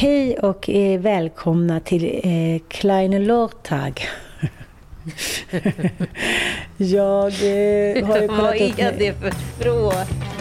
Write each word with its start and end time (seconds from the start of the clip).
Hej 0.00 0.38
och 0.38 0.70
eh, 0.70 1.00
välkomna 1.00 1.80
till 1.80 2.20
eh, 2.22 2.60
Kleine 2.68 3.18
Lortag. 3.18 4.02
Jag 6.76 7.26
eh, 7.26 8.06
har 8.06 8.20
ju 8.20 8.28
kollat 8.28 8.28
Vad 8.28 8.60
upp... 8.60 8.78
är 8.78 8.94
det 8.98 9.12
för 9.12 9.30
språk? 9.30 10.37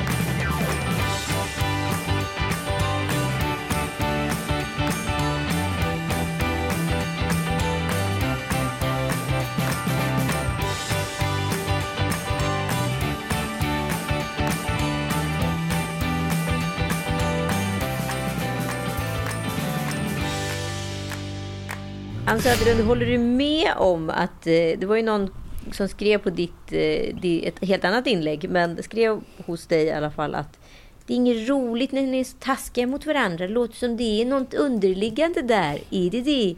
Ann 22.29 22.41
Söderlund, 22.41 22.87
håller 22.87 23.05
du 23.05 23.17
med 23.17 23.73
om 23.77 24.09
att 24.09 24.47
eh, 24.47 24.53
det 24.77 24.85
var 24.85 24.95
ju 24.95 25.01
någon 25.01 25.29
som 25.71 25.87
skrev 25.87 26.17
på 26.17 26.29
ditt, 26.29 26.71
eh, 26.71 27.47
ett 27.47 27.65
helt 27.65 27.85
annat 27.85 28.07
inlägg, 28.07 28.49
men 28.49 28.83
skrev 28.83 29.21
hos 29.45 29.65
dig 29.65 29.83
i 29.85 29.91
alla 29.91 30.11
fall 30.11 30.35
att 30.35 30.59
det 31.05 31.13
är 31.13 31.15
inget 31.15 31.49
roligt 31.49 31.91
när 31.91 32.01
ni 32.01 32.19
är 32.19 32.23
så 32.23 32.37
taskiga 32.39 32.87
mot 32.87 33.05
varandra. 33.05 33.47
Det 33.47 33.53
låter 33.53 33.75
som 33.75 33.97
det 33.97 34.21
är 34.21 34.25
något 34.25 34.53
underliggande 34.53 35.41
där. 35.41 35.79
Är 35.91 36.09
det 36.09 36.21
det? 36.21 36.55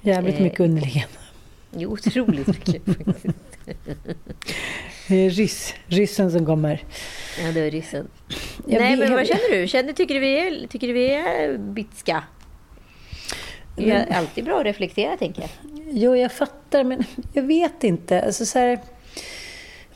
Jävligt 0.00 0.34
Eh, 0.34 0.42
mycket 0.42 0.60
underliggande. 0.60 1.18
Jo, 1.76 1.92
otroligt 1.92 2.46
mycket 2.46 2.84
faktiskt. 2.96 3.26
Eh, 5.08 5.30
Ryss, 5.30 5.74
ryssen 5.86 6.30
som 6.30 6.46
kommer. 6.46 6.84
Ja, 7.42 7.52
det 7.52 7.62
var 7.62 7.70
ryssen. 7.70 8.08
Jag 8.66 8.80
Nej, 8.80 8.96
men 8.96 9.12
vad 9.12 9.26
känner 9.26 9.60
du? 9.60 9.68
Känner, 9.68 9.92
tycker, 9.92 10.14
du 10.14 10.20
vi 10.20 10.38
är, 10.38 10.66
tycker 10.66 10.86
du 10.86 10.92
vi 10.92 11.14
är 11.14 11.58
bitska? 11.58 12.24
Det 13.76 13.90
är 13.90 14.16
alltid 14.16 14.44
bra 14.44 14.58
att 14.58 14.64
reflektera, 14.64 15.16
tänker 15.16 15.42
jag. 15.42 15.50
Jo, 15.90 16.16
jag 16.16 16.32
fattar, 16.32 16.84
men 16.84 17.04
jag 17.32 17.42
vet 17.42 17.84
inte. 17.84 18.22
Alltså, 18.22 18.46
så 18.46 18.58
här, 18.58 18.78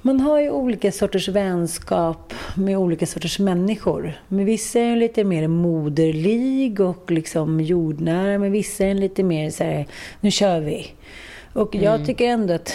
man 0.02 0.20
har 0.20 0.40
ju 0.40 0.50
olika 0.50 0.92
sorters 0.92 1.28
vänskap 1.28 2.34
med 2.56 2.78
olika 2.78 3.06
sorters 3.06 3.38
människor. 3.38 4.12
Men 4.28 4.44
vissa 4.44 4.80
är 4.80 4.96
lite 4.96 5.24
mer 5.24 5.48
moderlig 5.48 6.80
och 6.80 7.10
liksom 7.10 7.60
jordnära, 7.60 8.38
men 8.38 8.52
vissa 8.52 8.84
är 8.84 8.94
lite 8.94 9.22
mer 9.22 9.50
så 9.50 9.64
här, 9.64 9.86
nu 10.20 10.30
kör 10.30 10.60
vi. 10.60 10.86
Och 11.52 11.74
jag 11.74 12.06
tycker 12.06 12.28
ändå 12.28 12.54
att 12.54 12.72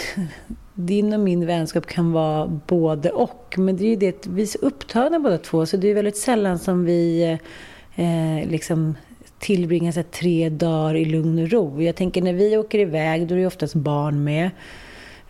din 0.74 1.12
och 1.12 1.20
min 1.20 1.46
vänskap 1.46 1.86
kan 1.86 2.12
vara 2.12 2.46
både 2.46 3.10
och. 3.10 3.54
Men 3.56 3.76
det 3.76 3.84
är 3.84 3.88
ju 3.88 3.96
det 3.96 4.08
att 4.08 4.26
vi 4.26 4.42
är 4.42 4.46
så 4.46 4.58
upptagna 4.58 5.18
båda 5.18 5.38
två, 5.38 5.66
så 5.66 5.76
det 5.76 5.88
är 5.88 5.94
väldigt 5.94 6.16
sällan 6.16 6.58
som 6.58 6.84
vi 6.84 7.22
eh, 7.96 8.50
liksom 8.50 8.94
tillbringa 9.42 9.92
så 9.92 10.02
tre 10.02 10.48
dagar 10.48 10.96
i 10.96 11.04
lugn 11.04 11.38
och 11.38 11.50
ro. 11.50 11.82
Jag 11.82 11.96
tänker 11.96 12.22
när 12.22 12.32
vi 12.32 12.56
åker 12.56 12.78
iväg, 12.78 13.26
då 13.26 13.34
är 13.34 13.38
det 13.38 13.46
oftast 13.46 13.74
barn 13.74 14.24
med. 14.24 14.50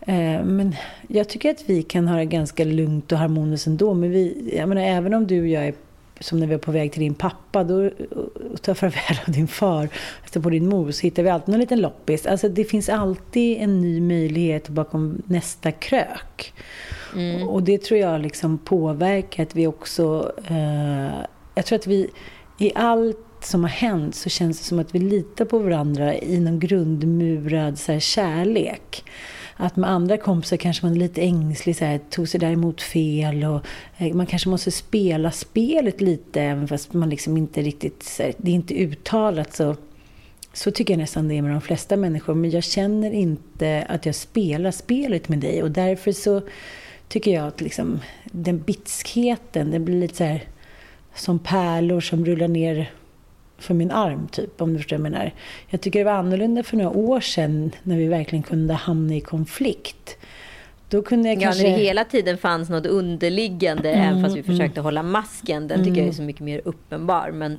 Eh, 0.00 0.44
Men 0.44 0.74
jag 1.08 1.28
tycker 1.28 1.50
att 1.50 1.64
vi 1.66 1.82
kan 1.82 2.08
ha 2.08 2.16
det 2.16 2.24
ganska 2.24 2.64
lugnt 2.64 3.12
och 3.12 3.18
harmoniskt 3.18 3.66
ändå. 3.66 3.94
Men 3.94 4.10
vi, 4.10 4.52
jag 4.58 4.68
menar, 4.68 4.82
även 4.82 5.14
om 5.14 5.26
du 5.26 5.40
och 5.40 5.48
jag 5.48 5.66
är 5.66 5.74
som 6.20 6.40
när 6.40 6.46
vi 6.46 6.54
är 6.54 6.58
på 6.58 6.72
väg 6.72 6.92
till 6.92 7.00
din 7.00 7.14
pappa 7.14 7.64
då, 7.64 7.90
och 8.52 8.62
tar 8.62 8.74
farväl 8.74 9.20
av 9.26 9.32
din 9.32 9.48
far, 9.48 9.88
efter 10.24 10.40
på 10.40 10.50
din 10.50 10.68
mor, 10.68 10.90
så 10.90 11.02
hittar 11.02 11.22
vi 11.22 11.28
alltid 11.28 11.48
någon 11.48 11.60
liten 11.60 11.80
loppis. 11.80 12.26
Alltså 12.26 12.48
det 12.48 12.64
finns 12.64 12.88
alltid 12.88 13.58
en 13.58 13.80
ny 13.80 14.00
möjlighet 14.00 14.68
bakom 14.68 15.22
nästa 15.26 15.72
krök. 15.72 16.52
Och 17.48 17.62
det 17.62 17.82
tror 17.82 18.00
jag 18.00 18.20
liksom 18.20 18.58
påverkar 18.58 19.42
att 19.42 19.56
vi 19.56 19.66
också... 19.66 20.32
Eh, 20.48 21.14
jag 21.54 21.66
tror 21.66 21.78
att 21.78 21.86
vi 21.86 22.10
i 22.58 22.72
allt 22.74 23.18
som 23.44 23.62
har 23.62 23.70
hänt 23.70 24.14
så 24.14 24.28
känns 24.28 24.58
det 24.58 24.64
som 24.64 24.78
att 24.78 24.94
vi 24.94 24.98
litar 24.98 25.44
på 25.44 25.58
varandra 25.58 26.18
i 26.18 26.40
någon 26.40 26.58
grundmurad 26.58 27.78
så 27.78 27.92
här, 27.92 28.00
kärlek. 28.00 29.04
Att 29.56 29.76
med 29.76 29.90
andra 29.90 30.16
kompisar 30.16 30.56
kanske 30.56 30.86
man 30.86 30.94
är 30.94 30.98
lite 30.98 31.22
ängslig, 31.22 31.76
så 31.76 31.84
här, 31.84 32.00
tog 32.10 32.28
sig 32.28 32.40
däremot 32.40 32.82
fel 32.82 33.44
och 33.44 33.60
eh, 33.96 34.14
man 34.14 34.26
kanske 34.26 34.48
måste 34.48 34.70
spela 34.70 35.30
spelet 35.30 36.00
lite 36.00 36.42
även 36.42 36.68
fast 36.68 36.92
man 36.92 37.10
liksom 37.10 37.36
inte 37.36 37.62
riktigt, 37.62 38.02
så 38.02 38.22
här, 38.22 38.32
det 38.36 38.50
är 38.50 38.54
inte 38.54 38.74
uttalat 38.74 39.54
så. 39.54 39.76
Så 40.52 40.70
tycker 40.70 40.94
jag 40.94 40.98
nästan 40.98 41.28
det 41.28 41.34
är 41.34 41.42
med 41.42 41.50
de 41.50 41.60
flesta 41.60 41.96
människor. 41.96 42.34
Men 42.34 42.50
jag 42.50 42.64
känner 42.64 43.10
inte 43.12 43.86
att 43.88 44.06
jag 44.06 44.14
spelar 44.14 44.70
spelet 44.70 45.28
med 45.28 45.38
dig 45.38 45.62
och 45.62 45.70
därför 45.70 46.12
så 46.12 46.42
tycker 47.08 47.30
jag 47.30 47.46
att 47.46 47.60
liksom, 47.60 48.00
den 48.24 48.58
bitskheten, 48.58 49.70
den 49.70 49.84
blir 49.84 50.00
lite 50.00 50.16
så 50.16 50.24
här 50.24 50.44
som 51.14 51.38
pärlor 51.38 52.00
som 52.00 52.24
rullar 52.24 52.48
ner 52.48 52.90
för 53.58 53.74
min 53.74 53.90
arm, 53.90 54.28
typ, 54.28 54.60
om 54.62 54.72
du 54.72 54.78
förstår 54.78 54.96
vad 54.96 55.06
jag 55.06 55.12
menar. 55.12 55.32
Jag 55.68 55.80
tycker 55.80 55.98
det 55.98 56.04
var 56.04 56.12
annorlunda 56.12 56.62
för 56.62 56.76
några 56.76 56.90
år 56.90 57.20
sedan 57.20 57.70
när 57.82 57.96
vi 57.96 58.06
verkligen 58.06 58.42
kunde 58.42 58.74
hamna 58.74 59.14
i 59.14 59.20
konflikt. 59.20 60.16
Då 60.88 61.02
kunde 61.02 61.28
jag 61.28 61.36
Ja, 61.38 61.40
kanske... 61.42 61.62
när 61.62 61.70
det 61.78 61.84
hela 61.84 62.04
tiden 62.04 62.38
fanns 62.38 62.68
något 62.70 62.86
underliggande, 62.86 63.90
även 63.90 64.22
fast 64.22 64.36
vi 64.36 64.42
försökte 64.42 64.80
hålla 64.80 65.02
masken. 65.02 65.68
Den 65.68 65.84
tycker 65.84 66.00
jag 66.00 66.08
är 66.08 66.12
så 66.12 66.22
mycket 66.22 66.42
mer 66.42 66.60
uppenbar. 66.64 67.30
Men, 67.30 67.58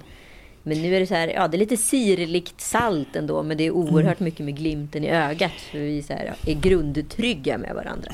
men 0.63 0.81
nu 0.81 0.95
är 0.95 0.99
det 0.99 1.07
så 1.07 1.13
här, 1.15 1.27
ja 1.27 1.47
det 1.47 1.57
är 1.57 1.59
lite 1.59 1.77
sirligt 1.77 2.61
salt 2.61 3.15
ändå, 3.15 3.43
men 3.43 3.57
det 3.57 3.63
är 3.63 3.71
oerhört 3.71 4.19
mycket 4.19 4.45
med 4.45 4.57
glimten 4.57 5.03
i 5.03 5.09
ögat. 5.09 5.51
För 5.51 5.77
vi 5.79 6.01
så 6.01 6.13
här, 6.13 6.33
är 6.47 6.53
grundtrygga 6.53 7.57
med 7.57 7.75
varandra. 7.75 8.11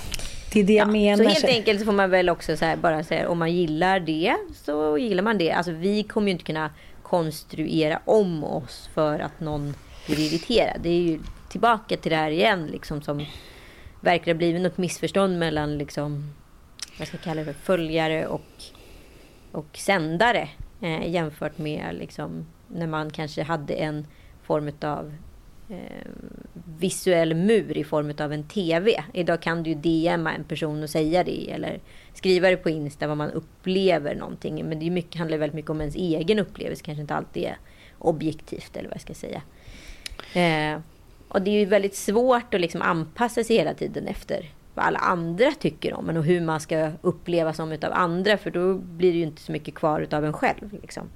Det 0.54 0.60
är 0.60 0.64
det 0.64 0.74
jag 0.74 0.88
Ja, 0.88 0.92
menar. 0.92 1.24
så 1.24 1.30
helt 1.30 1.46
enkelt 1.46 1.80
så 1.80 1.86
får 1.86 1.92
man 1.92 2.10
väl 2.10 2.30
också 2.30 2.58
så 2.58 2.66
här, 2.66 2.76
bara 2.76 3.04
säga 3.04 3.30
om 3.30 3.40
man 3.40 3.54
gillar 3.54 4.00
det 4.00 4.36
så 4.66 4.98
gillar 4.98 5.24
man 5.24 5.38
det. 5.38 5.52
Alltså 5.52 5.72
vi 5.72 6.04
kommer 6.04 6.28
ju 6.28 6.32
inte 6.32 6.44
kunna 6.44 6.70
konstruera 7.10 8.02
om 8.06 8.44
oss 8.44 8.90
för 8.94 9.20
att 9.20 9.40
någon 9.40 9.74
blir 10.06 10.20
irriterad. 10.20 10.82
Det 10.82 10.90
är 10.90 11.02
ju 11.02 11.20
tillbaka 11.50 11.98
till 11.98 12.10
det 12.12 12.18
här 12.18 12.32
igen 12.32 12.68
liksom 12.68 13.02
som 13.02 13.26
verkar 14.02 14.32
ha 14.32 14.38
blivit 14.38 14.62
något 14.62 14.78
missförstånd 14.78 15.40
mellan 15.40 15.78
liksom 15.78 16.34
vad 17.00 17.08
ska 17.08 17.18
jag 17.18 17.24
kalla 17.24 17.44
det 17.44 17.54
för, 17.54 17.54
följare 17.54 18.28
och, 18.28 18.64
och 19.52 19.78
sändare 19.78 20.50
eh, 20.82 21.10
jämfört 21.10 21.58
med 21.58 21.96
liksom 22.00 22.46
när 22.68 22.88
man 22.88 23.10
kanske 23.10 23.44
hade 23.44 23.74
en 23.74 24.08
form 24.44 24.72
av 24.82 25.14
eh, 25.70 26.08
visuell 26.80 27.34
mur 27.36 27.78
i 27.78 27.84
form 27.84 28.14
av 28.20 28.34
en 28.34 28.44
TV. 28.44 29.04
Idag 29.14 29.42
kan 29.42 29.64
du 29.64 29.70
ju 29.70 29.76
DMa 29.76 30.34
en 30.34 30.44
person 30.44 30.84
och 30.84 30.90
säga 30.90 31.24
det 31.24 31.52
eller 31.52 31.80
skriva 32.20 32.50
det 32.50 32.58
på 32.58 32.70
Insta 32.70 33.08
vad 33.08 33.18
man 33.18 33.32
upplever 33.32 34.16
någonting. 34.16 34.70
Men 34.70 34.80
det 34.80 34.90
mycket, 34.90 35.20
handlar 35.20 35.38
väldigt 35.38 35.56
mycket 35.56 35.72
om 35.72 35.82
ens 35.82 35.96
egen 35.96 36.40
upplevelse, 36.40 36.84
kanske 36.84 37.02
inte 37.02 37.16
alltid 37.16 37.44
är 37.44 37.58
objektivt 37.98 38.78
eller 38.78 38.90
vad 38.90 38.96
jag 38.96 39.02
ska 39.02 39.14
säga. 39.14 39.42
Eh, 40.34 40.80
och 41.28 41.42
det 41.42 41.52
är 41.52 41.60
ju 41.60 41.66
väldigt 41.66 41.96
svårt 41.96 42.54
att 42.54 42.62
liksom 42.62 42.82
anpassa 42.82 43.44
sig 43.44 43.58
hela 43.58 43.74
tiden 43.74 44.08
efter 44.08 44.50
vad 44.74 44.86
alla 44.86 45.00
andra 45.00 45.52
tycker 45.52 45.94
om 45.94 46.10
en 46.10 46.18
och 46.18 46.24
hur 46.24 46.42
man 46.42 46.60
ska 46.60 46.92
upplevas 47.02 47.58
som 47.58 47.72
utav 47.72 47.94
andra 47.94 48.38
för 48.38 48.52
då 48.52 48.74
blir 48.74 49.12
det 49.12 49.18
ju 49.18 49.24
inte 49.24 49.42
så 49.42 49.52
mycket 49.52 49.76
kvar 49.76 50.02
utav 50.02 50.26
en 50.26 50.34
själv. 50.34 50.74
Liksom. 50.82 51.10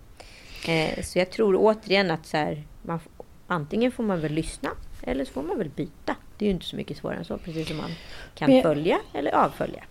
Eh, 0.68 1.04
så 1.04 1.20
jag 1.20 1.32
tror 1.32 1.56
återigen 1.60 2.12
att 2.12 2.26
så 2.26 2.38
här, 2.38 2.64
man, 2.82 3.00
antingen 3.48 3.92
får 3.92 4.04
man 4.04 4.22
väl 4.22 4.32
lyssna 4.32 4.70
eller 5.02 5.26
så 5.26 5.32
får 5.32 5.44
man 5.44 5.58
väl 5.58 5.70
byta. 5.70 6.16
Det 6.38 6.46
är 6.46 6.48
ju 6.48 6.54
inte 6.54 6.66
så 6.66 6.76
mycket 6.76 6.98
svårare 6.98 7.18
än 7.18 7.26
så, 7.26 7.38
precis 7.38 7.68
som 7.68 7.78
man 7.78 7.92
kan 8.36 8.62
följa 8.62 9.00
eller 9.14 9.32
avfölja. 9.32 9.84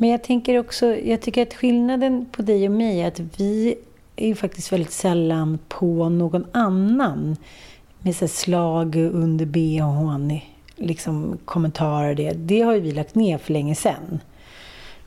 Men 0.00 0.10
jag 0.10 0.22
tänker 0.24 0.58
också, 0.58 0.96
jag 0.96 1.20
tycker 1.20 1.42
att 1.42 1.54
skillnaden 1.54 2.26
på 2.32 2.42
dig 2.42 2.66
och 2.68 2.74
mig 2.74 3.00
är 3.00 3.08
att 3.08 3.20
vi 3.36 3.74
är 4.16 4.26
ju 4.26 4.34
faktiskt 4.34 4.72
väldigt 4.72 4.92
sällan 4.92 5.58
på 5.68 6.08
någon 6.08 6.46
annan 6.52 7.36
med 7.98 8.16
så 8.16 8.28
slag 8.28 8.96
under 8.96 9.46
bhn. 9.46 10.40
liksom, 10.76 11.38
kommentarer. 11.44 12.14
Det, 12.14 12.30
det 12.30 12.60
har 12.60 12.74
ju 12.74 12.80
vi 12.80 12.92
lagt 12.92 13.14
ner 13.14 13.38
för 13.38 13.52
länge 13.52 13.74
sedan. 13.74 14.20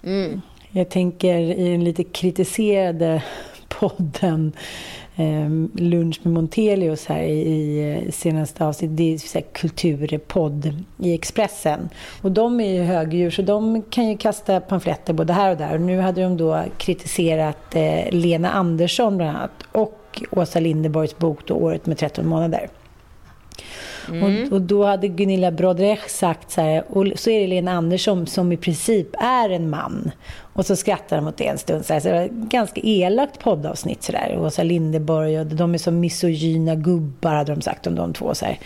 Mm. 0.03 0.41
Jag 0.71 0.89
tänker 0.89 1.39
i 1.39 1.71
den 1.71 1.83
lite 1.83 2.03
kritiserade 2.03 3.23
podden 3.67 4.51
Lunch 5.73 6.19
med 6.23 6.33
Montelius 6.33 7.05
här 7.05 7.21
i, 7.21 7.39
i 8.07 8.11
senaste 8.11 8.65
avsnittet. 8.65 8.97
Det 8.97 9.13
är 9.13 9.17
så 9.17 9.37
här 9.37 9.45
kulturpodd 9.53 10.83
i 10.97 11.13
Expressen. 11.13 11.89
Och 12.21 12.31
de 12.31 12.59
är 12.59 12.73
ju 12.73 12.83
högdjur 12.83 13.29
så 13.29 13.41
de 13.41 13.81
kan 13.81 14.09
ju 14.09 14.17
kasta 14.17 14.59
pamfletter 14.59 15.13
både 15.13 15.33
här 15.33 15.51
och 15.51 15.57
där. 15.57 15.73
Och 15.73 15.81
nu 15.81 15.99
hade 15.99 16.21
de 16.21 16.37
då 16.37 16.63
kritiserat 16.77 17.75
eh, 17.75 18.11
Lena 18.11 18.51
Andersson 18.51 19.17
bland 19.17 19.37
annat 19.37 19.51
och 19.71 20.21
Åsa 20.31 20.59
Linderborgs 20.59 21.17
bok 21.17 21.39
då, 21.45 21.53
Året 21.53 21.85
med 21.85 21.97
13 21.97 22.27
månader. 22.27 22.69
Mm. 24.09 24.23
Och, 24.23 24.53
och, 24.53 24.61
då 24.61 24.85
hade 24.85 25.07
Gunilla 25.07 25.51
Brodrech 25.51 26.09
sagt 26.09 26.51
så 26.51 26.61
här, 26.61 26.83
och 26.89 27.05
så 27.15 27.29
är 27.29 27.39
det 27.39 27.47
Lena 27.47 27.71
Andersson 27.71 28.27
som 28.27 28.51
i 28.51 28.57
princip 28.57 29.07
är 29.19 29.49
en 29.49 29.69
man. 29.69 30.11
Och 30.53 30.65
så 30.65 30.75
skrattade 30.75 31.21
de 31.21 31.27
åt 31.27 31.37
det 31.37 31.47
en 31.47 31.57
stund. 31.57 31.85
Så, 31.85 31.93
här, 31.93 31.99
så 31.99 32.07
det 32.07 32.13
var 32.13 32.21
ett 32.21 32.31
ganska 32.31 32.81
elakt 32.83 33.39
poddavsnitt. 33.39 34.03
Så 34.03 34.11
där. 34.11 34.39
Åsa 34.39 34.63
Linderborg 34.63 35.39
och 35.39 35.45
de 35.45 35.73
är 35.73 35.77
som 35.77 35.99
misogyna 35.99 36.75
gubbar, 36.75 37.33
hade 37.33 37.55
de 37.55 37.61
sagt 37.61 37.87
om 37.87 37.95
de 37.95 38.13
två. 38.13 38.35
Så 38.35 38.45
här. 38.45 38.59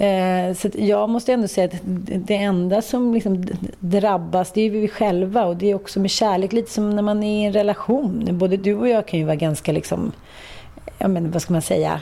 Eh, 0.00 0.54
så 0.54 0.68
jag 0.74 1.08
måste 1.08 1.32
ändå 1.32 1.48
säga 1.48 1.66
att 1.66 1.80
det 2.26 2.36
enda 2.36 2.82
som 2.82 3.14
liksom 3.14 3.46
drabbas, 3.78 4.52
det 4.52 4.60
är 4.60 4.70
vi 4.70 4.88
själva. 4.88 5.44
Och 5.44 5.56
det 5.56 5.70
är 5.70 5.74
också 5.74 6.00
med 6.00 6.10
kärlek, 6.10 6.52
lite 6.52 6.70
som 6.70 6.96
när 6.96 7.02
man 7.02 7.22
är 7.22 7.42
i 7.42 7.44
en 7.44 7.52
relation. 7.52 8.28
Både 8.32 8.56
du 8.56 8.74
och 8.74 8.88
jag 8.88 9.06
kan 9.06 9.18
ju 9.18 9.24
vara 9.24 9.36
ganska, 9.36 9.72
liksom, 9.72 10.12
ja 10.98 11.08
men 11.08 11.30
vad 11.30 11.42
ska 11.42 11.52
man 11.52 11.62
säga, 11.62 12.00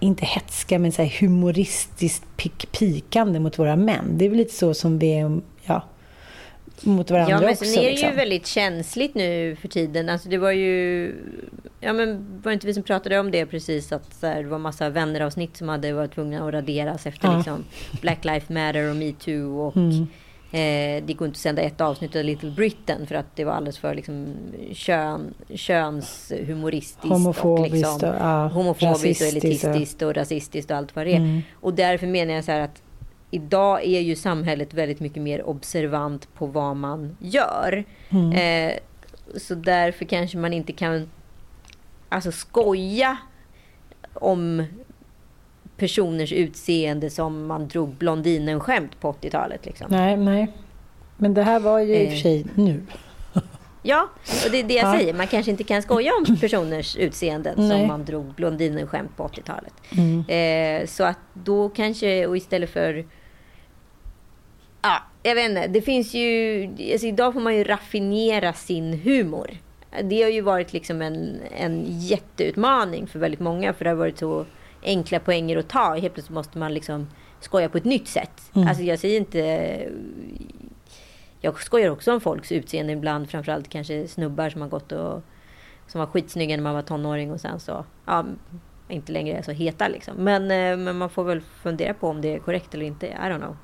inte 0.00 0.26
hetska, 0.26 0.78
men 0.78 0.92
så 0.92 1.08
humoristiskt 1.20 2.24
pikande 2.78 3.40
mot 3.40 3.58
våra 3.58 3.76
män. 3.76 4.04
Det 4.18 4.24
är 4.24 4.28
väl 4.28 4.38
lite 4.38 4.54
så 4.54 4.74
som 4.74 4.98
vi 4.98 5.12
är 5.12 5.40
ja, 5.62 5.82
mot 6.82 7.10
varandra 7.10 7.36
också. 7.36 7.44
Ja, 7.44 7.48
men 7.48 7.56
sen 7.56 7.78
är 7.78 7.82
det 7.82 7.90
liksom. 7.90 8.08
ju 8.08 8.14
väldigt 8.14 8.46
känsligt 8.46 9.14
nu 9.14 9.56
för 9.60 9.68
tiden. 9.68 10.08
Alltså 10.08 10.28
det 10.28 10.38
var 10.38 10.50
ju... 10.50 11.14
Ja, 11.80 11.92
men 11.92 12.40
var 12.42 12.50
det 12.50 12.54
inte 12.54 12.66
vi 12.66 12.74
som 12.74 12.82
pratade 12.82 13.18
om 13.18 13.30
det 13.30 13.46
precis? 13.46 13.92
Att 13.92 14.14
så 14.14 14.26
här, 14.26 14.42
det 14.42 14.48
var 14.48 14.58
massa 14.58 14.88
vänneravsnitt 14.88 15.56
som 15.56 15.68
hade 15.68 15.92
varit 15.92 16.14
tvungna 16.14 16.46
att 16.46 16.54
raderas 16.54 17.06
efter 17.06 17.28
ja. 17.28 17.36
liksom, 17.36 17.64
Black 18.00 18.24
Lives 18.24 18.48
Matter 18.48 18.90
och 18.90 18.96
metoo. 18.96 19.60
Och 19.60 19.76
mm. 19.76 20.02
eh, 20.50 21.04
det 21.04 21.08
gick 21.08 21.20
inte 21.20 21.24
att 21.24 21.36
sända 21.36 21.62
ett 21.62 21.80
avsnitt 21.80 22.16
av 22.16 22.24
Little 22.24 22.50
Britain 22.50 23.06
för 23.06 23.14
att 23.14 23.36
det 23.36 23.44
var 23.44 23.52
alldeles 23.52 23.78
för 23.78 23.94
liksom, 23.94 24.34
kön, 24.72 25.34
könshumoristiskt. 25.54 27.08
Homofobiskt 27.08 27.72
och, 27.72 27.76
liksom, 27.76 28.10
och, 28.10 28.16
ja, 28.20 28.46
homofobiskt 28.46 29.22
och 29.22 29.28
elitistiskt 29.28 30.02
och 30.02 30.14
rasistiskt 30.14 30.70
och 30.70 30.76
allt 30.76 30.96
vad 30.96 31.06
det 31.06 31.12
är. 31.12 31.16
Mm. 31.16 31.42
Och 31.52 31.74
därför 31.74 32.06
menar 32.06 32.34
jag 32.34 32.44
så 32.44 32.52
här 32.52 32.60
att 32.60 32.82
idag 33.30 33.84
är 33.84 34.00
ju 34.00 34.16
samhället 34.16 34.74
väldigt 34.74 35.00
mycket 35.00 35.22
mer 35.22 35.48
observant 35.48 36.34
på 36.34 36.46
vad 36.46 36.76
man 36.76 37.16
gör. 37.20 37.84
Mm. 38.08 38.32
Eh, 38.32 38.78
så 39.36 39.54
därför 39.54 40.04
kanske 40.04 40.38
man 40.38 40.52
inte 40.52 40.72
kan 40.72 41.10
alltså 42.08 42.32
skoja 42.32 43.16
om 44.14 44.64
personers 45.76 46.32
utseende 46.32 47.10
som 47.10 47.46
man 47.46 47.68
drog 47.68 47.94
blondinen-skämt 47.94 49.00
på 49.00 49.12
80-talet. 49.12 49.66
Liksom. 49.66 49.86
Nej, 49.90 50.16
nej. 50.16 50.52
Men 51.16 51.34
det 51.34 51.42
här 51.42 51.60
var 51.60 51.78
ju 51.78 51.96
i 51.96 52.06
och 52.06 52.08
för 52.08 52.16
eh. 52.16 52.22
sig 52.22 52.46
nu. 52.54 52.82
Ja, 53.82 54.08
och 54.44 54.50
det 54.50 54.60
är 54.60 54.64
det 54.64 54.74
jag 54.74 54.94
ja. 54.94 54.98
säger. 54.98 55.14
Man 55.14 55.26
kanske 55.26 55.50
inte 55.50 55.64
kan 55.64 55.82
skoja 55.82 56.12
om 56.14 56.36
personers 56.36 56.96
utseenden 56.96 57.54
Nej. 57.56 57.78
som 57.78 57.88
man 57.88 58.04
drog 58.04 58.34
blondinen-skämt 58.34 59.16
på 59.16 59.28
80-talet. 59.28 59.72
Mm. 59.90 60.24
Eh, 60.28 60.86
så 60.86 61.04
att 61.04 61.18
då 61.32 61.68
kanske, 61.68 62.26
och 62.26 62.36
istället 62.36 62.70
för 62.70 63.04
Ja, 64.82 65.02
jag 65.22 65.34
vet 65.34 65.50
inte. 65.50 65.66
Det 65.66 65.82
finns 65.82 66.14
ju... 66.14 66.64
Alltså 66.92 67.06
idag 67.06 67.32
får 67.32 67.40
man 67.40 67.56
ju 67.56 67.64
raffinera 67.64 68.52
sin 68.52 69.00
humor. 69.04 69.50
Det 70.02 70.22
har 70.22 70.30
ju 70.30 70.40
varit 70.40 70.72
liksom 70.72 71.02
en, 71.02 71.40
en 71.56 71.84
jätteutmaning 71.86 73.06
för 73.06 73.18
väldigt 73.18 73.40
många. 73.40 73.72
För 73.72 73.84
det 73.84 73.90
har 73.90 73.96
varit 73.96 74.18
så 74.18 74.46
enkla 74.82 75.20
poänger 75.20 75.56
att 75.56 75.68
ta. 75.68 75.94
Helt 75.94 76.14
plötsligt 76.14 76.34
måste 76.34 76.58
man 76.58 76.74
liksom 76.74 77.08
skoja 77.40 77.68
på 77.68 77.78
ett 77.78 77.84
nytt 77.84 78.08
sätt. 78.08 78.50
Mm. 78.54 78.68
Alltså 78.68 78.82
jag 78.82 78.98
säger 78.98 79.16
inte... 79.16 79.88
Jag 81.40 81.60
skojar 81.60 81.90
också 81.90 82.12
om 82.12 82.20
folks 82.20 82.52
utseende 82.52 82.92
ibland. 82.92 83.30
Framförallt 83.30 83.68
kanske 83.68 84.08
snubbar 84.08 84.50
som 84.50 84.60
har 84.60 84.68
gått 84.68 84.92
och... 84.92 85.22
Som 85.86 85.98
var 85.98 86.06
skitsnygga 86.06 86.56
när 86.56 86.62
man 86.62 86.74
var 86.74 86.82
tonåring 86.82 87.32
och 87.32 87.40
sen 87.40 87.60
så... 87.60 87.84
Ja, 88.06 88.24
inte 88.88 89.12
längre 89.12 89.38
är 89.38 89.42
så 89.42 89.50
heta 89.50 89.88
liksom. 89.88 90.14
Men, 90.16 90.42
eh, 90.42 90.84
men 90.84 90.98
man 90.98 91.10
får 91.10 91.24
väl 91.24 91.40
fundera 91.40 91.94
på 91.94 92.08
om 92.08 92.20
det 92.20 92.34
är 92.34 92.38
korrekt 92.38 92.74
eller 92.74 92.86
inte. 92.86 93.06
I 93.06 93.10
don't 93.10 93.38
know. 93.38 93.56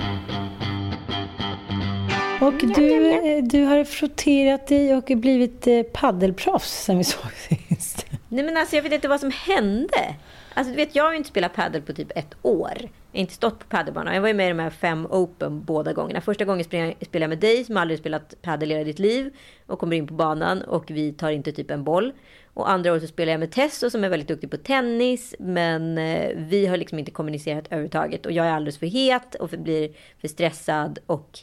Och 2.40 2.54
du, 2.54 3.10
eh, 3.10 3.44
du 3.44 3.64
har 3.64 3.84
frotterat 3.84 4.66
dig 4.66 4.94
och 4.96 5.04
blivit 5.04 5.66
eh, 5.66 5.82
paddelproffs 5.82 6.84
sen 6.84 6.98
vi 6.98 7.04
såg 7.04 7.32
sist. 7.68 8.06
Nej 8.28 8.44
men 8.44 8.56
alltså 8.56 8.76
jag 8.76 8.82
vet 8.82 8.92
inte 8.92 9.08
vad 9.08 9.20
som 9.20 9.30
hände. 9.30 10.14
Alltså 10.54 10.70
du 10.70 10.76
vet, 10.76 10.94
jag 10.94 11.04
har 11.04 11.10
ju 11.10 11.16
inte 11.16 11.28
spelat 11.28 11.54
paddel 11.54 11.82
på 11.82 11.92
typ 11.92 12.12
ett 12.14 12.34
år. 12.42 12.72
Jag 13.12 13.18
har 13.18 13.20
inte 13.20 13.34
stått 13.34 13.58
på 13.58 13.66
paddelbanan. 13.66 14.14
Jag 14.14 14.20
var 14.20 14.28
ju 14.28 14.34
med 14.34 14.46
i 14.46 14.48
de 14.48 14.58
här 14.58 14.70
fem 14.70 15.06
Open 15.10 15.64
båda 15.64 15.92
gångerna. 15.92 16.20
Första 16.20 16.44
gången 16.44 16.64
spelade 16.64 16.96
jag 17.10 17.28
med 17.28 17.38
dig 17.38 17.64
som 17.64 17.76
aldrig 17.76 17.98
spelat 17.98 18.34
paddel 18.42 18.70
i 18.70 18.74
hela 18.74 18.84
ditt 18.84 18.98
liv. 18.98 19.34
Och 19.66 19.78
kommer 19.78 19.96
in 19.96 20.06
på 20.06 20.14
banan 20.14 20.62
och 20.62 20.90
vi 20.90 21.12
tar 21.12 21.30
inte 21.30 21.52
typ 21.52 21.70
en 21.70 21.84
boll. 21.84 22.12
Och 22.54 22.70
andra 22.70 22.92
året 22.92 23.02
så 23.02 23.08
spelar 23.08 23.32
jag 23.32 23.40
med 23.40 23.52
Tesso 23.52 23.90
som 23.90 24.04
är 24.04 24.08
väldigt 24.08 24.28
duktig 24.28 24.50
på 24.50 24.56
tennis. 24.56 25.34
Men 25.38 25.98
eh, 25.98 26.30
vi 26.36 26.66
har 26.66 26.76
liksom 26.76 26.98
inte 26.98 27.10
kommunicerat 27.10 27.66
överhuvudtaget. 27.66 28.26
Och 28.26 28.32
jag 28.32 28.46
är 28.46 28.50
alldeles 28.50 28.78
för 28.78 28.86
het 28.86 29.34
och 29.34 29.50
för, 29.50 29.56
blir 29.56 29.90
för 30.20 30.28
stressad. 30.28 30.98
Och 31.06 31.38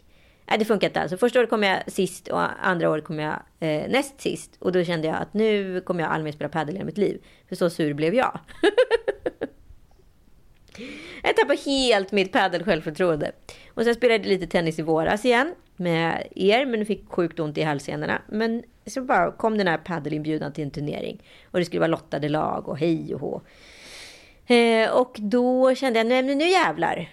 Nej, 0.45 0.59
det 0.59 0.65
funkar 0.65 0.87
inte 0.87 1.01
alls. 1.01 1.19
Första 1.19 1.39
året 1.39 1.49
kom 1.49 1.63
jag 1.63 1.91
sist 1.91 2.27
och 2.27 2.67
andra 2.67 2.89
året 2.89 3.03
kom 3.03 3.19
jag 3.19 3.39
eh, 3.59 3.89
näst 3.89 4.21
sist. 4.21 4.55
Och 4.59 4.71
då 4.71 4.83
kände 4.83 5.07
jag 5.07 5.17
att 5.17 5.33
nu 5.33 5.81
kommer 5.81 6.03
jag 6.03 6.11
aldrig 6.11 6.23
mer 6.23 6.31
spela 6.31 6.49
padel 6.49 6.77
i 6.77 6.83
mitt 6.83 6.97
liv. 6.97 7.21
För 7.49 7.55
så 7.55 7.69
sur 7.69 7.93
blev 7.93 8.15
jag. 8.15 8.39
jag 11.23 11.35
tappade 11.35 11.59
helt 11.65 12.11
mitt 12.11 12.31
padel 12.31 12.63
självförtroende. 12.63 13.31
Och 13.73 13.83
sen 13.83 13.95
spelade 13.95 14.17
jag 14.17 14.25
lite 14.25 14.47
tennis 14.47 14.79
i 14.79 14.81
våras 14.81 15.25
igen 15.25 15.55
med 15.75 16.27
er, 16.35 16.65
men 16.65 16.85
fick 16.85 17.09
sjukt 17.09 17.39
ont 17.39 17.57
i 17.57 17.61
hälsenorna. 17.61 18.21
Men 18.27 18.63
så 18.85 19.01
bara 19.01 19.31
kom 19.31 19.57
den 19.57 19.67
här 19.67 19.77
padelinbjudan 19.77 20.53
till 20.53 20.63
en 20.63 20.71
turnering. 20.71 21.23
Och 21.51 21.59
det 21.59 21.65
skulle 21.65 21.79
vara 21.79 21.87
lottade 21.87 22.29
lag 22.29 22.69
och 22.69 22.77
hej 22.77 23.15
och 23.15 23.21
hå. 23.21 23.41
Eh, 24.55 24.91
och 24.91 25.15
då 25.19 25.75
kände 25.75 25.99
jag, 25.99 26.07
nej 26.07 26.23
men 26.23 26.37
nu 26.37 26.47
jävlar. 26.47 27.09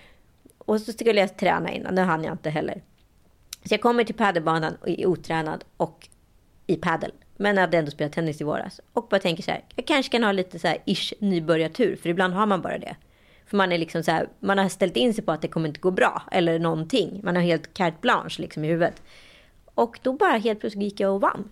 Och 0.58 0.80
så 0.80 0.92
skulle 0.92 1.20
jag 1.20 1.36
träna 1.36 1.72
innan, 1.72 1.94
det 1.94 2.02
hann 2.02 2.24
jag 2.24 2.34
inte 2.34 2.50
heller. 2.50 2.82
Så 3.64 3.74
jag 3.74 3.80
kommer 3.80 4.04
till 4.04 4.14
padelbanan 4.14 4.76
och 4.80 4.88
är 4.88 5.06
otränad 5.06 5.64
och 5.76 6.08
i 6.66 6.76
padel. 6.76 7.12
Men 7.36 7.56
jag 7.56 7.60
hade 7.60 7.78
ändå 7.78 7.90
spelat 7.90 8.12
tennis 8.12 8.40
i 8.40 8.44
våras. 8.44 8.80
Och 8.92 9.06
bara 9.10 9.20
tänker 9.20 9.42
så 9.42 9.50
här, 9.50 9.64
jag 9.76 9.86
kanske 9.86 10.12
kan 10.12 10.24
ha 10.24 10.32
lite 10.32 10.58
så 10.58 10.68
här 10.68 10.78
ish 10.84 11.12
nybörjartur. 11.18 11.96
För 11.96 12.08
ibland 12.08 12.34
har 12.34 12.46
man 12.46 12.62
bara 12.62 12.78
det. 12.78 12.96
För 13.46 13.56
man 13.56 13.72
är 13.72 13.78
liksom 13.78 14.02
så 14.02 14.10
här, 14.10 14.28
man 14.40 14.58
har 14.58 14.68
ställt 14.68 14.96
in 14.96 15.14
sig 15.14 15.24
på 15.24 15.32
att 15.32 15.42
det 15.42 15.48
kommer 15.48 15.68
inte 15.68 15.80
gå 15.80 15.90
bra. 15.90 16.22
Eller 16.32 16.58
någonting. 16.58 17.20
Man 17.24 17.36
har 17.36 17.42
helt 17.42 17.74
carte 17.74 17.96
blanche 18.00 18.36
liksom 18.38 18.64
i 18.64 18.68
huvudet. 18.68 19.02
Och 19.74 19.98
då 20.02 20.12
bara 20.12 20.36
helt 20.38 20.60
plötsligt 20.60 20.84
gick 20.84 21.00
jag 21.00 21.14
och 21.14 21.20
vann. 21.20 21.48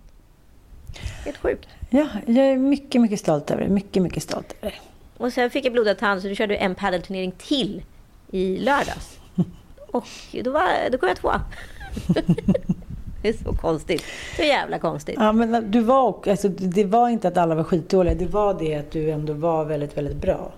Helt 1.25 1.37
sjukt. 1.37 1.69
Ja, 1.91 2.07
jag 2.27 2.47
är 2.47 2.57
mycket, 2.57 3.01
mycket 3.01 3.21
stolt 3.21 3.51
över 3.51 3.63
det. 3.63 3.69
Mycket, 3.69 4.03
mycket 4.03 4.23
stolt 4.23 4.55
över 4.61 4.71
det. 4.71 5.25
Och 5.25 5.33
sen 5.33 5.51
fick 5.51 5.65
jag 5.65 5.73
blodad 5.73 5.99
tand 5.99 6.23
så 6.23 6.29
då 6.29 6.35
körde 6.35 6.57
en 6.57 6.75
padelturnering 6.75 7.33
till 7.33 7.83
i 8.31 8.57
lördags. 8.57 9.19
Och 9.87 10.07
då, 10.45 10.51
var, 10.51 10.91
då 10.91 10.99
kom 10.99 11.09
jag 11.09 11.17
tvåa. 11.17 11.41
det 13.23 13.29
är 13.29 13.45
så 13.45 13.53
konstigt. 13.53 14.05
Så 14.37 14.43
jävla 14.43 14.79
konstigt. 14.79 15.17
Ja, 15.19 15.33
men 15.33 15.71
du 15.71 15.81
var, 15.81 16.17
alltså, 16.27 16.49
det 16.49 16.85
var 16.85 17.09
inte 17.09 17.29
att 17.29 17.37
alla 17.37 17.55
var 17.55 17.65
skitdåliga. 17.65 18.15
Det 18.15 18.27
var 18.27 18.57
det 18.59 18.75
att 18.75 18.91
du 18.91 19.11
ändå 19.11 19.33
var 19.33 19.65
väldigt, 19.65 19.97
väldigt 19.97 20.17
bra. 20.17 20.53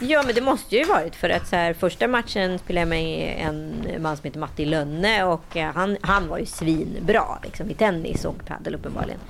Ja, 0.00 0.22
men 0.26 0.34
det 0.34 0.40
måste 0.40 0.76
ju 0.76 0.84
varit 0.84 1.16
för 1.16 1.30
att 1.30 1.48
så 1.48 1.56
här, 1.56 1.74
första 1.74 2.08
matchen 2.08 2.58
spelade 2.58 2.80
jag 2.80 2.88
med 2.88 3.36
en 3.46 4.02
man 4.02 4.16
som 4.16 4.24
heter 4.24 4.40
Matti 4.40 4.64
Lönne 4.64 5.24
och 5.24 5.56
eh, 5.56 5.72
han, 5.74 5.96
han 6.00 6.28
var 6.28 6.38
ju 6.38 6.46
svinbra 6.46 7.38
liksom, 7.44 7.70
i 7.70 7.74
tennis 7.74 8.24
och 8.24 8.46
padel 8.46 8.74
uppenbarligen. 8.74 9.20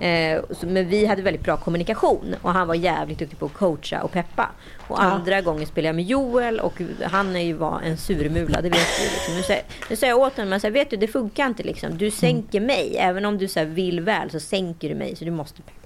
Eh, 0.00 0.40
så, 0.50 0.66
men 0.66 0.88
vi 0.88 1.06
hade 1.06 1.22
väldigt 1.22 1.44
bra 1.44 1.56
kommunikation 1.56 2.34
och 2.42 2.52
han 2.52 2.68
var 2.68 2.74
jävligt 2.74 3.18
duktig 3.18 3.38
på 3.38 3.46
att 3.46 3.52
coacha 3.52 4.02
och 4.02 4.12
peppa. 4.12 4.50
Och 4.88 4.98
ja. 4.98 5.02
andra 5.02 5.40
gången 5.40 5.66
spelade 5.66 5.88
jag 5.88 5.96
med 5.96 6.04
Joel 6.04 6.60
och 6.60 6.82
han 7.02 7.36
är 7.36 7.40
ju 7.40 7.52
var 7.52 7.80
en 7.80 7.96
surmula, 7.96 8.60
det 8.60 8.68
vet 8.68 8.98
du. 8.98 9.04
Liksom. 9.04 9.34
Nu, 9.34 9.42
säger, 9.42 9.62
nu 9.90 9.96
säger 9.96 10.12
jag 10.12 10.20
åt 10.20 10.36
honom, 10.36 10.48
men 10.48 10.60
så 10.60 10.66
här, 10.66 10.72
vet 10.72 10.90
du 10.90 10.96
det 10.96 11.08
funkar 11.08 11.46
inte 11.46 11.62
liksom. 11.62 11.98
Du 11.98 12.10
sänker 12.10 12.60
mig, 12.60 12.96
även 12.98 13.24
om 13.24 13.38
du 13.38 13.48
så 13.48 13.58
här, 13.58 13.66
vill 13.66 14.00
väl 14.00 14.30
så 14.30 14.40
sänker 14.40 14.88
du 14.88 14.94
mig 14.94 15.16
så 15.16 15.24
du 15.24 15.30
måste 15.30 15.62
peppa 15.62 15.79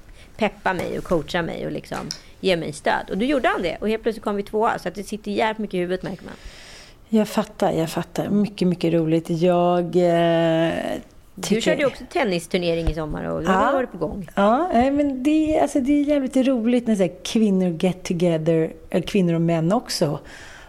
mig 0.75 0.99
och 0.99 1.05
coacha 1.05 1.43
mig 1.43 1.67
och 1.67 1.73
liksom 1.73 2.09
ge 2.41 2.57
mig 2.57 2.73
stöd. 2.73 3.11
Och 3.11 3.19
då 3.19 3.25
gjorde 3.25 3.49
han 3.49 3.63
det 3.63 3.77
och 3.81 3.89
helt 3.89 4.03
plötsligt 4.03 4.25
kom 4.25 4.37
vi 4.37 4.43
tvåa. 4.43 4.79
Så 4.79 4.89
att 4.89 4.95
det 4.95 5.05
sitter 5.05 5.31
jävligt 5.31 5.59
mycket 5.59 5.75
i 5.75 5.79
huvudet 5.79 6.03
märker 6.03 6.25
man. 6.25 6.35
Jag 7.09 7.29
fattar, 7.29 7.73
jag 7.73 7.91
fattar. 7.91 8.29
Mycket, 8.29 8.69
mycket 8.69 8.93
roligt. 8.93 9.31
Jag 9.31 9.85
eh, 9.85 10.73
tycker... 11.41 11.55
Du 11.55 11.61
körde 11.61 11.81
ju 11.81 11.87
också 11.87 12.05
tennisturnering 12.13 12.89
i 12.89 12.95
sommar 12.95 13.25
och 13.25 13.43
då 13.43 13.51
ja, 13.51 13.53
har 13.53 13.73
varit 13.73 13.93
på 13.93 13.99
gång. 13.99 14.29
Ja, 14.35 14.69
men 14.73 15.23
det, 15.23 15.59
alltså, 15.61 15.81
det 15.81 15.93
är 15.93 16.05
jävligt 16.05 16.37
roligt 16.37 16.87
när 16.87 16.97
så 16.97 17.03
här, 17.03 17.13
kvinnor 17.25 17.77
get 17.81 18.05
together, 18.05 18.73
kvinnor 19.07 19.35
och 19.35 19.41
män 19.41 19.73
också. 19.73 20.19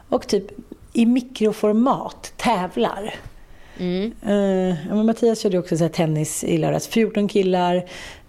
Och 0.10 0.28
typ 0.28 0.52
i 0.94 1.06
mikroformat 1.06 2.34
tävlar. 2.38 3.14
Mm. 3.78 4.12
Uh, 4.28 5.04
Mattias 5.04 5.40
körde 5.40 5.60
också 5.60 5.78
så 5.78 5.90
tennis 5.90 6.44
i 6.44 6.58
lördags. 6.58 6.88
14 6.88 7.28
killar, 7.28 7.86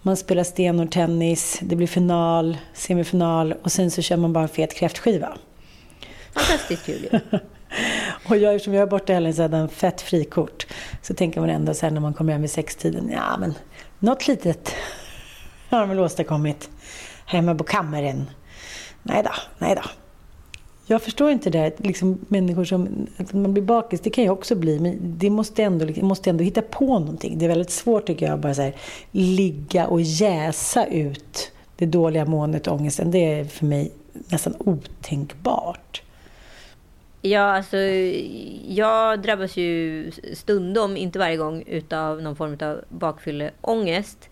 man 0.06 0.16
spelar 0.16 0.44
stenhård-tennis, 0.44 1.58
det 1.62 1.76
blir 1.76 1.86
final, 1.86 2.56
semifinal 2.74 3.54
och 3.62 3.72
sen 3.72 3.90
så 3.90 4.02
kör 4.02 4.16
man 4.16 4.32
bara 4.32 4.42
en 4.42 4.48
fet 4.48 4.74
kräftskiva. 4.74 5.36
Fantastiskt 6.34 6.86
kul 6.86 7.08
ju. 7.12 7.20
och 8.28 8.36
jag, 8.36 8.54
eftersom 8.54 8.74
jag 8.74 8.82
är 8.82 8.86
borta 8.86 9.12
hela 9.12 9.32
tiden, 9.32 9.54
en 9.54 9.68
fett 9.68 10.00
frikort, 10.00 10.66
så 11.02 11.14
tänker 11.14 11.40
man 11.40 11.50
ändå 11.50 11.74
sen 11.74 11.94
när 11.94 12.00
man 12.00 12.14
kommer 12.14 12.32
hem 12.32 12.42
vid 12.42 12.50
sextiden, 12.50 13.10
ja 13.12 13.36
men 13.38 13.54
något 13.98 14.28
litet 14.28 14.74
har 15.70 15.80
de 15.80 15.88
väl 15.88 16.00
åstadkommit 16.00 16.70
hemma 17.26 17.54
på 17.54 17.64
kammaren. 17.64 18.30
Nej 19.02 19.22
då, 19.22 19.32
nej 19.58 19.74
då. 19.74 19.82
Jag 20.88 21.02
förstår 21.02 21.30
inte 21.30 21.50
det 21.50 21.80
liksom 21.80 22.18
människor 22.28 22.64
som, 22.64 23.06
att 23.16 23.32
man 23.32 23.52
blir 23.52 23.62
bakis, 23.62 24.00
det 24.00 24.10
kan 24.10 24.24
jag 24.24 24.32
också 24.32 24.54
bli, 24.54 24.80
men 24.80 24.98
det 25.00 25.30
måste 25.30 25.62
ändå, 25.62 25.84
liksom, 25.84 26.08
måste 26.08 26.30
ändå 26.30 26.44
hitta 26.44 26.62
på 26.62 26.98
någonting. 26.98 27.38
Det 27.38 27.44
är 27.44 27.48
väldigt 27.48 27.70
svårt 27.70 28.06
tycker 28.06 28.26
jag, 28.26 28.34
att 28.34 28.40
bara 28.40 28.54
så 28.54 28.62
här, 28.62 28.74
ligga 29.10 29.86
och 29.86 30.00
jäsa 30.00 30.86
ut 30.86 31.52
det 31.76 31.86
dåliga 31.86 32.24
måendet 32.24 32.66
och 32.66 32.74
ångesten. 32.74 33.10
Det 33.10 33.32
är 33.32 33.44
för 33.44 33.66
mig 33.66 33.92
nästan 34.28 34.54
otänkbart. 34.58 36.02
Ja, 37.22 37.40
alltså 37.40 37.76
jag 38.68 39.22
drabbas 39.22 39.56
ju 39.56 40.10
stundom, 40.34 40.96
inte 40.96 41.18
varje 41.18 41.36
gång, 41.36 41.62
utav 41.66 42.22
någon 42.22 42.36
form 42.36 42.58
av 42.60 42.84
bakfylleångest. 42.88 44.28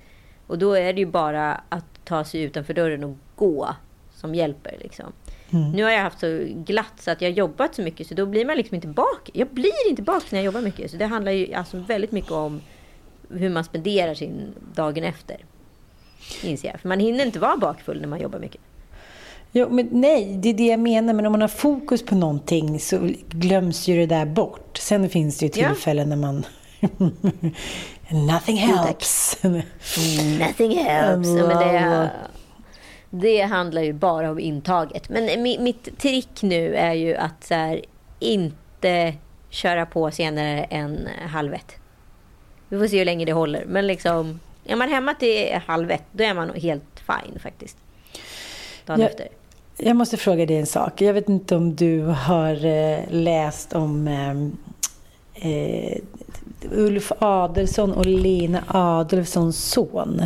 Och 0.46 0.58
då 0.58 0.72
är 0.72 0.92
det 0.92 1.00
ju 1.00 1.06
bara 1.06 1.60
att 1.68 1.84
ta 2.04 2.24
sig 2.24 2.42
utanför 2.42 2.74
dörren 2.74 3.04
och 3.04 3.16
gå 3.36 3.68
som 4.14 4.34
hjälper. 4.34 4.76
Liksom. 4.80 5.12
Mm. 5.54 5.70
Nu 5.70 5.82
har 5.84 5.90
jag 5.90 6.00
haft 6.00 6.20
så 6.20 6.44
glatt 6.46 7.00
så 7.00 7.10
att 7.10 7.22
jag 7.22 7.30
har 7.30 7.34
jobbat 7.36 7.74
så 7.74 7.82
mycket 7.82 8.06
så 8.06 8.14
då 8.14 8.26
blir 8.26 8.44
man 8.44 8.56
liksom 8.56 8.74
inte 8.74 8.88
bak. 8.88 9.30
Jag 9.32 9.48
blir 9.48 9.88
inte 9.88 10.02
bak 10.02 10.30
när 10.30 10.38
jag 10.38 10.44
jobbar 10.44 10.60
mycket. 10.60 10.90
Så 10.90 10.96
det 10.96 11.06
handlar 11.06 11.32
ju 11.32 11.54
alltså 11.54 11.76
väldigt 11.76 12.12
mycket 12.12 12.32
om 12.32 12.60
hur 13.30 13.50
man 13.50 13.64
spenderar 13.64 14.14
sin 14.14 14.54
dagen 14.74 15.04
efter. 15.04 15.36
Inser 16.42 16.68
jag. 16.68 16.80
För 16.80 16.88
man 16.88 17.00
hinner 17.00 17.26
inte 17.26 17.38
vara 17.38 17.56
bakfull 17.56 18.00
när 18.00 18.08
man 18.08 18.20
jobbar 18.20 18.38
mycket. 18.38 18.60
Jo, 19.52 19.68
men 19.70 19.88
nej, 19.92 20.36
det 20.42 20.48
är 20.48 20.54
det 20.54 20.66
jag 20.66 20.80
menar. 20.80 21.14
Men 21.14 21.26
om 21.26 21.32
man 21.32 21.40
har 21.40 21.48
fokus 21.48 22.04
på 22.04 22.14
någonting 22.14 22.80
så 22.80 23.10
glöms 23.28 23.88
ju 23.88 23.96
det 23.96 24.06
där 24.06 24.26
bort. 24.26 24.78
Sen 24.78 25.08
finns 25.08 25.38
det 25.38 25.46
ju 25.46 25.52
tillfällen 25.52 26.10
ja. 26.10 26.16
när 26.16 26.22
man... 26.22 26.46
Nothing 28.26 28.56
helps. 28.56 29.38
Nothing 30.38 30.78
helps. 30.78 31.28
Men 31.28 31.48
det, 31.48 32.10
det 33.20 33.42
handlar 33.42 33.82
ju 33.82 33.92
bara 33.92 34.30
om 34.30 34.38
intaget. 34.38 35.08
Men 35.08 35.42
mitt 35.42 35.98
trick 35.98 36.42
nu 36.42 36.74
är 36.74 36.92
ju 36.92 37.14
att 37.16 37.44
så 37.44 37.54
här, 37.54 37.80
inte 38.18 39.14
köra 39.50 39.86
på 39.86 40.10
senare 40.10 40.64
än 40.64 41.08
halv 41.28 41.54
ett. 41.54 41.76
Vi 42.68 42.78
får 42.78 42.86
se 42.86 42.98
hur 42.98 43.04
länge 43.04 43.24
det 43.24 43.32
håller. 43.32 43.64
Men 43.64 43.86
liksom, 43.86 44.40
är 44.64 44.76
man 44.76 44.88
hemma 44.88 45.14
till 45.14 45.60
halv 45.66 45.90
ett, 45.90 46.04
då 46.12 46.24
är 46.24 46.34
man 46.34 46.50
helt 46.54 47.00
fine 47.06 47.38
faktiskt. 47.38 47.76
Dagen 48.86 49.00
jag, 49.00 49.10
efter. 49.10 49.28
Jag 49.76 49.96
måste 49.96 50.16
fråga 50.16 50.46
dig 50.46 50.56
en 50.56 50.66
sak. 50.66 51.00
Jag 51.00 51.14
vet 51.14 51.28
inte 51.28 51.56
om 51.56 51.76
du 51.76 52.00
har 52.00 52.64
eh, 52.64 52.98
läst 53.08 53.72
om 53.72 54.08
eh, 54.08 55.50
eh, 55.50 55.98
Ulf 56.70 57.12
Adelsson 57.18 57.92
och 57.92 58.06
Lena 58.06 58.64
Adelssons 58.66 59.64
son. 59.64 60.22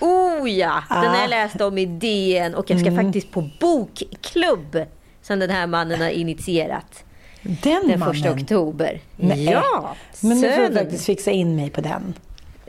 Oh 0.00 0.25
ja! 0.44 0.82
Den 0.88 1.10
har 1.10 1.16
jag 1.16 1.30
läst 1.30 1.60
om 1.60 1.78
i 1.78 1.86
DN 1.86 2.54
och 2.54 2.70
jag 2.70 2.80
ska 2.80 2.88
mm. 2.88 3.04
faktiskt 3.04 3.30
på 3.30 3.50
bokklubb 3.60 4.86
som 5.22 5.38
den 5.38 5.50
här 5.50 5.66
mannen 5.66 6.00
har 6.00 6.08
initierat. 6.08 7.04
Den, 7.42 7.56
den 7.62 7.98
mannen? 7.98 8.14
första 8.14 8.32
oktober. 8.32 9.00
Nej. 9.16 9.44
Ja! 9.44 9.94
Men 10.20 10.40
nu 10.40 10.52
får 10.52 10.68
du 10.68 10.74
faktiskt 10.74 11.04
fixa 11.04 11.30
in 11.30 11.56
mig 11.56 11.70
på 11.70 11.80
den. 11.80 12.14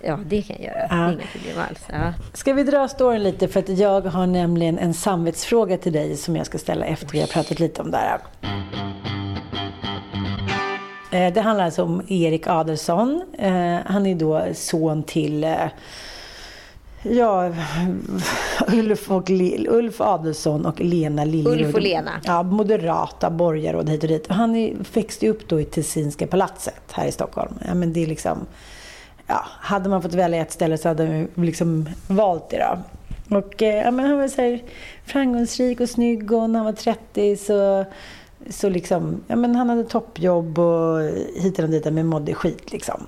Ja, 0.02 0.20
det 0.26 0.42
kan 0.42 0.56
jag 0.60 0.66
göra. 0.66 0.88
Ja. 0.90 1.12
Inga 1.12 1.24
problem 1.32 1.58
alls. 1.70 1.80
Ja. 1.90 2.14
Ska 2.34 2.54
vi 2.54 2.64
dra 2.64 2.88
storyn 2.88 3.24
lite? 3.24 3.48
För 3.48 3.60
att 3.60 3.70
jag 3.70 4.02
har 4.02 4.28
nämligen 4.28 4.78
en 4.78 4.94
samvetsfråga 4.94 5.78
till 5.78 5.94
dig 5.94 6.18
som 6.18 6.36
jag 6.36 6.46
ska 6.46 6.58
ställa 6.58 6.86
efter 6.86 7.08
vi 7.08 7.20
har 7.20 7.28
pratat 7.28 7.60
lite 7.60 7.82
om 7.82 7.92
det 7.92 7.98
här. 7.98 8.20
Eh, 11.12 11.34
det 11.34 11.42
handlar 11.42 11.66
alltså 11.66 11.84
om 11.84 12.02
Erik 12.08 12.48
Adelsson. 12.48 13.24
Eh, 13.38 13.78
han 13.86 14.06
är 14.06 14.16
då 14.16 14.46
son 14.54 15.04
till 15.04 15.44
eh, 15.44 15.56
Ja, 17.12 17.52
Ulf, 18.68 19.12
och 19.12 19.30
Ulf 19.68 20.02
Adelsson 20.02 20.66
och 20.66 20.80
Lena 20.80 21.26
Liljeroth. 21.26 21.64
Ulf 21.64 21.76
och 21.76 21.82
Lena. 21.82 22.12
Ja, 22.24 22.44
moderata 22.44 23.30
borgarråd 23.30 23.90
hit 23.90 24.04
och 24.04 24.10
dit. 24.10 24.28
Han 24.28 24.78
växte 24.94 25.30
upp 25.30 25.50
då 25.50 25.62
i 25.62 25.66
Tessinska 25.66 26.28
palatset 26.28 26.92
här 26.92 27.08
i 27.08 27.12
Stockholm. 27.12 27.54
Ja, 27.68 27.74
men 27.74 27.94
det 27.94 28.04
är 28.04 28.08
liksom, 28.08 28.38
ja, 29.28 29.46
hade 29.60 29.90
man 29.90 30.02
fått 30.02 30.14
välja 30.14 30.42
ett 30.42 30.52
ställe 30.52 30.78
så 30.78 30.88
hade 30.88 31.28
man 31.34 31.46
liksom 31.46 31.90
valt 32.08 32.50
det 32.50 32.58
då. 32.58 32.78
Och 33.38 33.62
ja, 33.62 33.92
men 33.92 34.06
han 34.06 34.18
var 34.18 34.28
så 34.28 34.42
här 34.42 34.64
framgångsrik 35.06 35.80
och 35.80 35.90
snygg 35.90 36.32
och 36.32 36.50
när 36.50 36.60
han 36.60 36.66
var 36.66 36.74
30 36.74 37.38
så, 37.38 37.86
så 38.50 38.70
liksom, 38.70 39.24
ja, 39.28 39.36
men 39.36 39.56
han 39.56 39.70
hade 39.70 39.84
toppjobb 39.84 40.60
och 40.60 41.02
hit 41.36 41.60
och 41.60 41.70
dit 41.70 41.94
men 41.94 42.08
mådde 42.08 42.34
skit 42.34 42.72
liksom. 42.72 43.08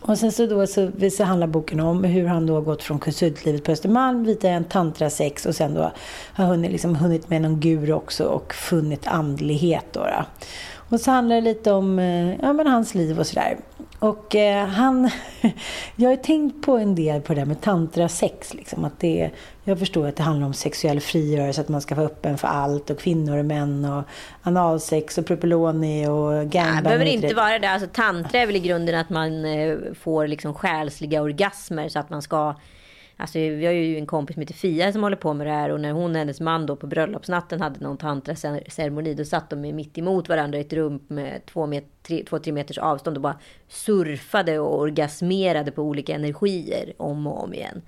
Och 0.00 0.18
sen 0.18 0.32
så, 0.32 0.46
då 0.46 0.66
så, 0.66 0.90
så 1.12 1.24
handlar 1.24 1.46
boken 1.46 1.80
om 1.80 2.04
hur 2.04 2.26
han 2.26 2.46
då 2.46 2.54
har 2.54 2.60
gått 2.60 2.82
från 2.82 2.98
konsultlivet 2.98 3.64
på 3.64 3.72
Östermalm 3.72 4.24
vita 4.24 4.48
en 4.48 4.64
tantrasex 4.64 5.46
och 5.46 5.54
sen 5.54 5.74
då 5.74 5.92
har 6.32 6.44
hunnit, 6.44 6.72
liksom, 6.72 6.96
hunnit 6.96 7.30
med 7.30 7.42
någon 7.42 7.60
guru 7.60 7.92
också 7.92 8.24
och 8.24 8.54
funnit 8.54 9.06
andlighet. 9.06 9.84
Då, 9.92 10.00
då. 10.00 10.24
Och 10.88 11.00
så 11.00 11.10
handlar 11.10 11.36
det 11.36 11.42
lite 11.42 11.72
om 11.72 11.98
eh, 11.98 12.34
ja, 12.40 12.52
men 12.52 12.66
hans 12.66 12.94
liv 12.94 13.18
och 13.18 13.26
sådär. 13.26 13.56
Och 14.02 14.34
eh, 14.34 14.66
han... 14.66 15.10
jag 15.96 16.10
har 16.10 16.16
tänkt 16.16 16.66
på 16.66 16.76
en 16.76 16.94
del 16.94 17.20
på 17.20 17.34
det 17.34 17.40
där 17.40 17.46
med 17.46 17.60
tantrasex. 17.60 18.54
Liksom, 18.54 18.84
att 18.84 19.00
det, 19.00 19.30
jag 19.64 19.78
förstår 19.78 20.08
att 20.08 20.16
det 20.16 20.22
handlar 20.22 20.46
om 20.46 20.54
sexuell 20.54 21.00
frigörelse, 21.00 21.60
att 21.60 21.68
man 21.68 21.80
ska 21.80 21.94
vara 21.94 22.06
öppen 22.06 22.38
för 22.38 22.48
allt 22.48 22.90
och 22.90 22.98
kvinnor 22.98 23.38
och 23.38 23.44
män 23.44 23.84
och 23.84 24.04
analsex 24.42 25.18
och 25.18 25.26
propyloni 25.26 26.06
och 26.06 26.32
gangbang. 26.50 26.76
Det 26.76 26.82
behöver 26.82 27.04
inte 27.04 27.34
vara 27.34 27.58
det. 27.58 27.70
Alltså, 27.70 27.88
tantra 27.92 28.40
är 28.40 28.46
väl 28.46 28.56
i 28.56 28.60
grunden 28.60 28.94
att 28.94 29.10
man 29.10 29.44
eh, 29.44 29.76
får 30.00 30.26
liksom 30.26 30.54
själsliga 30.54 31.22
orgasmer 31.22 31.88
så 31.88 31.98
att 31.98 32.10
man 32.10 32.22
ska 32.22 32.54
Alltså, 33.16 33.38
vi 33.38 33.66
har 33.66 33.72
ju 33.72 33.98
en 33.98 34.06
kompis 34.06 34.34
som 34.34 34.40
heter 34.40 34.54
Fia 34.54 34.92
som 34.92 35.02
håller 35.02 35.16
på 35.16 35.34
med 35.34 35.46
det 35.46 35.52
här 35.52 35.70
och 35.70 35.80
när 35.80 35.92
hon 35.92 36.10
och 36.10 36.16
hennes 36.16 36.40
man 36.40 36.66
då 36.66 36.76
på 36.76 36.86
bröllopsnatten 36.86 37.60
hade 37.60 37.80
någon 37.80 37.96
tantraceremoni 37.96 39.14
då 39.14 39.24
satt 39.24 39.50
de 39.50 39.56
mitt 39.56 39.98
emot 39.98 40.28
varandra 40.28 40.58
i 40.58 40.60
ett 40.60 40.72
rum 40.72 41.00
med 41.08 41.46
två, 41.46 41.66
met, 41.66 41.84
tre, 42.02 42.24
två, 42.28 42.38
tre 42.38 42.52
meters 42.52 42.78
avstånd 42.78 43.16
och 43.16 43.22
bara 43.22 43.38
surfade 43.68 44.58
och 44.58 44.80
orgasmerade 44.80 45.70
på 45.70 45.82
olika 45.82 46.14
energier 46.14 46.92
om 46.96 47.26
och 47.26 47.42
om 47.42 47.54
igen. 47.54 47.82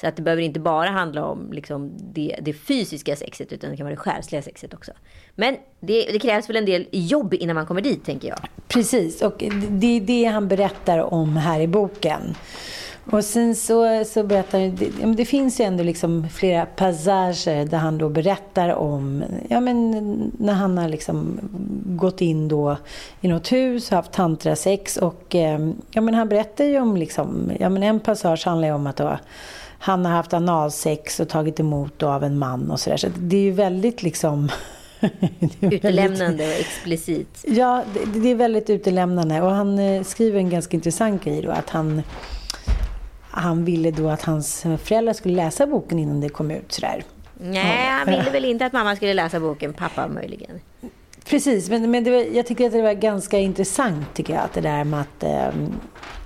Så 0.00 0.06
att 0.06 0.16
det 0.16 0.22
behöver 0.22 0.42
inte 0.42 0.60
bara 0.60 0.90
handla 0.90 1.24
om 1.24 1.52
liksom 1.52 1.92
det, 2.12 2.38
det, 2.42 2.52
fysiska 2.52 3.16
sexet 3.16 3.52
utan 3.52 3.70
det 3.70 3.76
kan 3.76 3.86
vara 3.86 3.94
det 3.94 4.00
själsliga 4.00 4.42
sexet 4.42 4.74
också. 4.74 4.92
Men 5.34 5.56
det, 5.80 6.02
det, 6.12 6.18
krävs 6.18 6.48
väl 6.48 6.56
en 6.56 6.64
del 6.64 6.86
jobb 6.90 7.34
innan 7.34 7.56
man 7.56 7.66
kommer 7.66 7.80
dit 7.80 8.04
tänker 8.04 8.28
jag. 8.28 8.38
Precis, 8.68 9.22
och 9.22 9.44
det 9.68 9.86
är 9.86 10.00
det 10.00 10.24
han 10.24 10.48
berättar 10.48 10.98
om 10.98 11.36
här 11.36 11.60
i 11.60 11.66
boken. 11.66 12.34
Och 13.10 13.24
sen 13.24 13.56
så, 13.56 14.04
så 14.04 14.22
berättar 14.22 14.58
det, 14.58 15.14
det 15.14 15.24
finns 15.24 15.60
ju 15.60 15.64
ändå 15.64 15.84
liksom 15.84 16.28
flera 16.28 16.66
passager 16.66 17.64
där 17.64 17.78
han 17.78 17.98
då 17.98 18.08
berättar 18.08 18.74
om, 18.74 19.24
ja 19.48 19.60
men 19.60 19.90
när 20.38 20.52
han 20.52 20.78
har 20.78 20.88
liksom 20.88 21.38
gått 21.84 22.20
in 22.20 22.48
då 22.48 22.76
i 23.20 23.28
något 23.28 23.52
hus, 23.52 23.90
haft 23.90 24.12
tantrasex 24.12 24.96
och 24.96 25.34
ehm, 25.34 25.74
ja 25.90 26.00
men 26.00 26.14
han 26.14 26.28
berättar 26.28 26.64
ju 26.64 26.80
om 26.80 26.96
liksom, 26.96 27.52
ja 27.60 27.68
men 27.68 27.82
en 27.82 28.00
passage 28.00 28.46
handlar 28.46 28.68
ju 28.68 28.74
om 28.74 28.86
att 28.86 28.96
då, 28.96 29.18
han 29.78 30.04
har 30.04 30.12
haft 30.12 30.34
analsex 30.34 31.20
och 31.20 31.28
tagit 31.28 31.60
emot 31.60 32.02
av 32.02 32.24
en 32.24 32.38
man 32.38 32.70
och 32.70 32.80
sådär. 32.80 32.96
Så 32.96 33.08
det 33.18 33.36
är 33.36 33.42
ju 33.42 33.52
väldigt 33.52 34.02
liksom 34.02 34.48
Utelämnande 35.60 36.46
och 36.46 36.60
explicit. 36.60 37.44
Ja, 37.46 37.84
det, 37.94 38.20
det, 38.20 38.28
är 38.28 38.34
väldigt 38.34 38.70
utelämnande. 38.70 39.42
Och 39.42 39.50
han 39.50 39.78
eh, 39.78 40.02
skriver 40.02 40.38
en 40.38 40.50
ganska 40.50 40.76
intressant 40.76 41.24
grej 41.24 41.42
då, 41.42 41.50
att 41.50 41.70
han 41.70 42.02
han 43.30 43.64
ville 43.64 43.90
då 43.90 44.08
att 44.08 44.22
hans 44.22 44.62
föräldrar 44.84 45.12
skulle 45.12 45.34
läsa 45.34 45.66
boken 45.66 45.98
innan 45.98 46.20
det 46.20 46.28
kom 46.28 46.50
ut. 46.50 46.72
Sådär. 46.72 47.04
Nej, 47.40 47.88
han 47.88 48.06
ville 48.06 48.30
väl 48.30 48.44
inte 48.44 48.66
att 48.66 48.72
mamma 48.72 48.96
skulle 48.96 49.14
läsa 49.14 49.40
boken, 49.40 49.72
pappa 49.72 50.08
möjligen. 50.08 50.60
Precis, 51.24 51.70
men, 51.70 51.90
men 51.90 52.04
var, 52.04 52.36
jag 52.36 52.46
tycker 52.46 52.66
att 52.66 52.72
det 52.72 52.82
var 52.82 52.92
ganska 52.92 53.38
intressant 53.38 54.14
tycker 54.14 54.34
jag, 54.34 54.42
att 54.42 54.52
det 54.52 54.60
där 54.60 54.84
med 54.84 55.00
att 55.00 55.22
eh, 55.22 55.60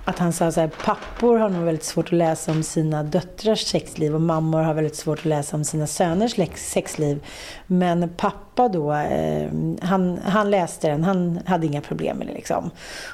att 0.05 0.19
han 0.19 0.33
sa 0.33 0.51
så 0.51 0.61
här, 0.61 0.67
pappor 0.67 1.37
har 1.37 1.49
nog 1.49 1.63
väldigt 1.63 1.83
svårt 1.83 2.05
att 2.05 2.11
läsa 2.11 2.51
om 2.51 2.63
sina 2.63 3.03
döttrars 3.03 3.65
sexliv 3.65 4.15
och 4.15 4.21
mammor 4.21 4.61
har 4.61 4.73
väldigt 4.73 4.95
svårt 4.95 5.19
att 5.19 5.25
läsa 5.25 5.57
om 5.57 5.63
sina 5.63 5.87
söners 5.87 6.35
sexliv. 6.55 7.25
Men 7.67 8.09
pappa 8.17 8.69
då, 8.69 8.93
eh, 8.93 9.49
han, 9.81 10.17
han 10.17 10.51
läste 10.51 10.87
den, 10.87 11.03
han 11.03 11.39
hade 11.45 11.65
inga 11.65 11.81
problem 11.81 12.17
med 12.17 12.27
det 12.27 12.33
liksom. 12.33 12.71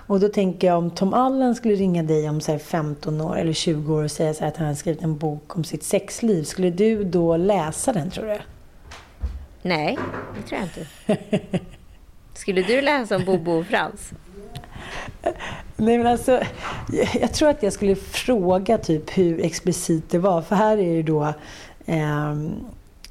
Och 0.07 0.19
då 0.19 0.27
tänker 0.27 0.67
jag 0.67 0.77
om 0.77 0.91
Tom 0.91 1.13
Allen 1.13 1.55
skulle 1.55 1.75
ringa 1.75 2.03
dig 2.03 2.29
om 2.29 2.41
så 2.41 2.60
15 2.60 3.21
år 3.21 3.38
eller 3.38 3.53
20 3.53 3.95
år 3.95 4.03
och 4.03 4.12
säga 4.12 4.33
så 4.33 4.45
att 4.45 4.57
han 4.57 4.67
har 4.67 4.74
skrivit 4.74 5.01
en 5.01 5.17
bok 5.17 5.57
om 5.57 5.63
sitt 5.63 5.83
sexliv, 5.83 6.43
skulle 6.43 6.69
du 6.69 7.03
då 7.03 7.38
läsa 7.38 7.93
den 7.93 8.12
tror 8.12 8.25
du? 8.25 8.38
Nej, 9.62 9.98
det 10.36 10.48
tror 10.48 10.62
jag 10.62 10.67
inte. 10.67 11.60
Skulle 12.33 12.62
du 12.62 12.81
läsa 12.81 13.15
om 13.15 13.25
Bobo 13.25 13.51
och 13.51 13.65
Frans? 13.65 14.13
Nej, 15.75 15.98
men 15.98 16.08
alltså, 16.08 16.39
jag 17.20 17.34
tror 17.34 17.50
att 17.50 17.63
jag 17.63 17.74
skulle 17.74 17.96
fråga 17.96 18.77
typ 18.77 19.17
hur 19.17 19.46
explicit 19.46 20.10
det 20.10 20.20
var. 20.20 20.41
För 20.41 20.55
här 20.55 20.77
är 20.77 20.96
det 20.96 21.03
då... 21.03 21.34
Eh, 21.86 22.36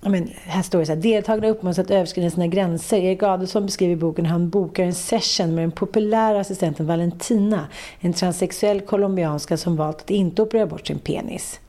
men, 0.03 0.31
här 0.45 0.63
står 0.63 0.79
det 0.79 0.87
så 0.87 0.93
här, 0.93 1.01
deltagarna 1.01 1.49
uppmuntras 1.49 1.85
att 1.85 1.91
överskrida 1.91 2.31
sina 2.31 2.47
gränser. 2.47 2.99
Erik 2.99 3.23
Adelsson 3.23 3.67
beskriver 3.67 3.93
i 3.93 3.97
boken 3.97 4.25
hur 4.25 4.33
han 4.33 4.51
bokar 4.51 4.85
en 4.85 4.95
session 4.95 5.55
med 5.55 5.65
den 5.65 5.71
populära 5.71 6.41
assistenten 6.41 6.87
Valentina, 6.87 7.67
en 8.01 8.13
transsexuell 8.13 8.81
colombianska 8.81 9.57
som 9.57 9.77
valt 9.77 10.01
att 10.01 10.11
inte 10.11 10.43
operera 10.43 10.67
bort 10.67 10.87
sin 10.87 10.99
penis. 10.99 11.61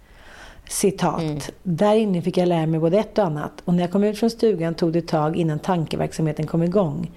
Citat. 0.70 1.22
Mm. 1.22 1.40
Där 1.64 1.96
inne 1.96 2.22
fick 2.22 2.38
jag 2.38 2.48
lära 2.48 2.66
mig 2.66 2.80
både 2.80 2.98
ett 2.98 3.18
och 3.18 3.26
annat 3.26 3.52
och 3.66 3.74
när 3.74 3.82
jag 3.82 3.92
kom 3.92 4.04
ut 4.04 4.20
från 4.20 4.30
stugan 4.30 4.76
tog 4.76 4.94
det 4.94 5.00
ett 5.00 5.08
tag 5.08 5.38
innan 5.38 5.60
tankeverksamheten 5.60 6.48
kom 6.48 6.64
igång. 6.64 7.12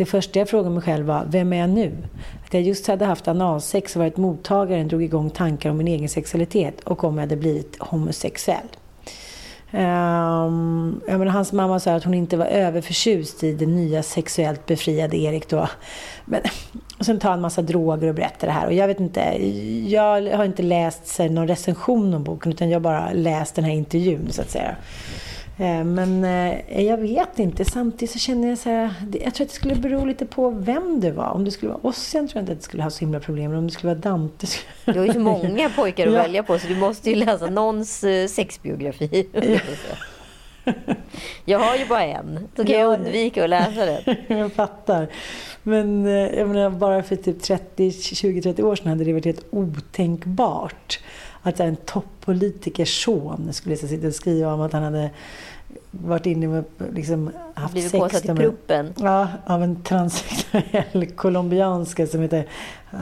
Det 0.00 0.06
första 0.06 0.38
jag 0.38 0.48
frågade 0.48 0.74
mig 0.74 0.82
själv 0.82 1.06
var, 1.06 1.26
vem 1.28 1.52
är 1.52 1.56
jag 1.56 1.70
nu? 1.70 1.92
Att 2.46 2.54
jag 2.54 2.62
just 2.62 2.86
hade 2.86 3.04
haft 3.04 3.28
analsex 3.28 3.96
och 3.96 4.00
varit 4.00 4.16
mottagaren 4.16 4.88
drog 4.88 5.02
igång 5.02 5.30
tankar 5.30 5.70
om 5.70 5.76
min 5.76 5.88
egen 5.88 6.08
sexualitet 6.08 6.80
och 6.80 7.04
om 7.04 7.14
jag 7.14 7.20
hade 7.20 7.36
blivit 7.36 7.76
homosexuell. 7.80 8.66
Ehm, 9.70 9.84
um, 9.84 11.00
jag 11.08 11.18
menar, 11.18 11.32
hans 11.32 11.52
mamma 11.52 11.80
sa 11.80 11.94
att 11.94 12.04
hon 12.04 12.14
inte 12.14 12.36
var 12.36 12.46
överförtjust 12.46 13.44
i 13.44 13.52
den 13.52 13.76
nya 13.76 14.02
sexuellt 14.02 14.66
befriade 14.66 15.16
Erik 15.16 15.48
då. 15.48 15.68
Men, 16.24 16.40
och 16.98 17.06
sen 17.06 17.18
tar 17.18 17.28
han 17.28 17.38
en 17.38 17.42
massa 17.42 17.62
droger 17.62 18.08
och 18.08 18.14
berättar 18.14 18.46
det 18.46 18.52
här. 18.52 18.66
Och 18.66 18.72
jag 18.72 18.86
vet 18.88 19.00
inte, 19.00 19.20
jag 19.88 20.36
har 20.36 20.44
inte 20.44 20.62
läst 20.62 21.18
här, 21.18 21.28
någon 21.28 21.48
recension 21.48 22.14
om 22.14 22.24
boken 22.24 22.52
utan 22.52 22.70
jag 22.70 22.76
har 22.76 22.80
bara 22.80 23.12
läst 23.12 23.54
den 23.54 23.64
här 23.64 23.72
intervjun 23.72 24.28
så 24.30 24.42
att 24.42 24.50
säga. 24.50 24.76
Eh, 25.60 25.84
men 25.84 26.24
eh, 26.24 26.86
jag 26.86 26.96
vet 26.96 27.38
inte. 27.38 27.64
Samtidigt 27.64 28.10
så 28.10 28.18
känner 28.18 28.48
jag 28.48 28.58
så 28.58 28.70
här, 28.70 28.94
jag 29.12 29.34
tror 29.34 29.44
att 29.44 29.50
det 29.50 29.56
skulle 29.56 29.74
bero 29.74 30.04
lite 30.04 30.26
på 30.26 30.50
vem 30.50 31.00
det 31.00 31.12
var. 31.12 31.30
Om 31.30 31.44
det 31.44 31.50
skulle 31.50 31.72
vara 31.72 31.80
Ossian 31.82 32.28
tror 32.28 32.36
jag 32.38 32.42
inte 32.42 32.52
att 32.52 32.58
det 32.58 32.64
skulle 32.64 32.82
ha 32.82 32.90
så 32.90 33.00
himla 33.00 33.20
problem. 33.20 33.50
Men 33.50 33.58
om 33.58 33.66
det 33.66 33.72
skulle 33.72 33.94
vara 33.94 34.00
Dante. 34.00 34.46
Du 34.84 34.98
har 34.98 35.06
ju 35.06 35.12
så 35.12 35.20
många 35.20 35.70
pojkar 35.76 36.06
att 36.06 36.12
ja. 36.12 36.22
välja 36.22 36.42
på 36.42 36.58
så 36.58 36.66
du 36.66 36.76
måste 36.76 37.10
ju 37.10 37.16
läsa 37.16 37.46
någons 37.46 38.04
eh, 38.04 38.26
sexbiografi. 38.26 39.28
Ja. 39.32 40.72
Jag 41.44 41.58
har 41.58 41.76
ju 41.76 41.86
bara 41.86 42.04
en. 42.04 42.48
Då 42.54 42.64
kan 42.64 42.74
jag 42.74 43.00
undvika 43.00 43.44
att 43.44 43.50
läsa 43.50 43.86
den. 43.86 44.16
Jag 44.38 44.52
fattar. 44.52 45.08
Men 45.62 46.06
jag 46.06 46.48
menar, 46.48 46.70
bara 46.70 47.02
för 47.02 47.16
typ 47.16 47.38
20-30 47.40 48.62
år 48.62 48.76
sedan 48.76 48.86
hade 48.86 49.04
det 49.04 49.12
varit 49.12 49.24
helt 49.24 49.46
otänkbart 49.50 50.98
att 51.42 51.60
en 51.60 51.76
toppolitikers 51.76 53.04
son 53.04 53.52
skulle 53.52 53.76
sitta 53.76 54.06
och 54.06 54.14
skriva 54.14 54.54
om 54.54 54.60
att 54.60 54.72
han 54.72 54.82
hade 54.82 55.10
varit 55.90 56.26
inne 56.26 56.48
med, 56.48 56.64
liksom, 56.94 57.30
haft 57.54 57.72
Blivit 57.72 57.90
sex. 57.90 58.24
I 58.24 58.28
pruppen? 58.28 58.94
Ja, 58.98 59.28
av 59.46 59.62
en 59.62 59.82
transsexuell 59.82 61.06
colombianska 61.16 62.06
som 62.06 62.20
heter 62.20 62.46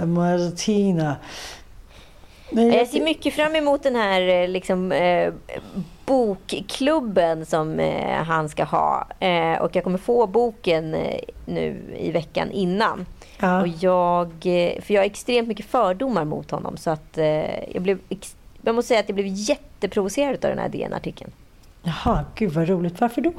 Martina. 0.06 1.16
Men 2.50 2.72
jag 2.72 2.88
ser 2.88 3.04
mycket 3.04 3.34
fram 3.34 3.56
emot 3.56 3.82
den 3.82 3.96
här 3.96 4.42
eh, 4.42 4.48
liksom, 4.48 4.92
eh, 4.92 5.32
bokklubben 6.06 7.46
som 7.46 7.80
eh, 7.80 8.22
han 8.22 8.48
ska 8.48 8.64
ha. 8.64 9.06
Eh, 9.20 9.62
och 9.62 9.76
jag 9.76 9.84
kommer 9.84 9.98
få 9.98 10.26
boken 10.26 10.94
eh, 10.94 11.20
nu 11.46 11.96
i 11.98 12.10
veckan 12.10 12.50
innan. 12.50 13.06
Ja. 13.38 13.60
Och 13.60 13.68
jag, 13.68 14.26
eh, 14.26 14.80
för 14.82 14.94
jag 14.94 15.00
har 15.00 15.06
extremt 15.06 15.48
mycket 15.48 15.66
fördomar 15.66 16.24
mot 16.24 16.50
honom. 16.50 16.76
Så 16.76 16.90
att 16.90 17.18
jag 17.68 17.82
blev, 17.82 17.98
jag 18.62 18.74
måste 18.74 18.88
säga 18.88 19.00
att 19.00 19.08
jag 19.08 19.14
blev 19.14 19.26
jätteprovocerad 19.28 20.44
av 20.44 20.50
den 20.50 20.58
här 20.58 20.68
DN-artikeln. 20.68 21.30
Jaha, 21.82 22.24
gud 22.34 22.52
vad 22.52 22.68
roligt. 22.68 23.00
Varför 23.00 23.20
då? 23.20 23.32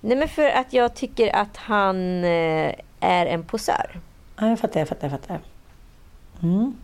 Nej, 0.00 0.16
men 0.16 0.28
för 0.28 0.48
att 0.48 0.72
jag 0.72 0.94
tycker 0.94 1.36
att 1.36 1.56
han 1.56 2.24
eh, 2.24 2.74
är 3.00 3.26
en 3.26 3.44
posör. 3.44 4.00
Ja, 4.36 4.48
jag 4.48 4.58
fattar, 4.58 4.80
jag 4.80 4.88
fattar, 4.88 5.08
jag 5.10 5.20
fattar. 5.20 5.40
Mm. 6.42 6.74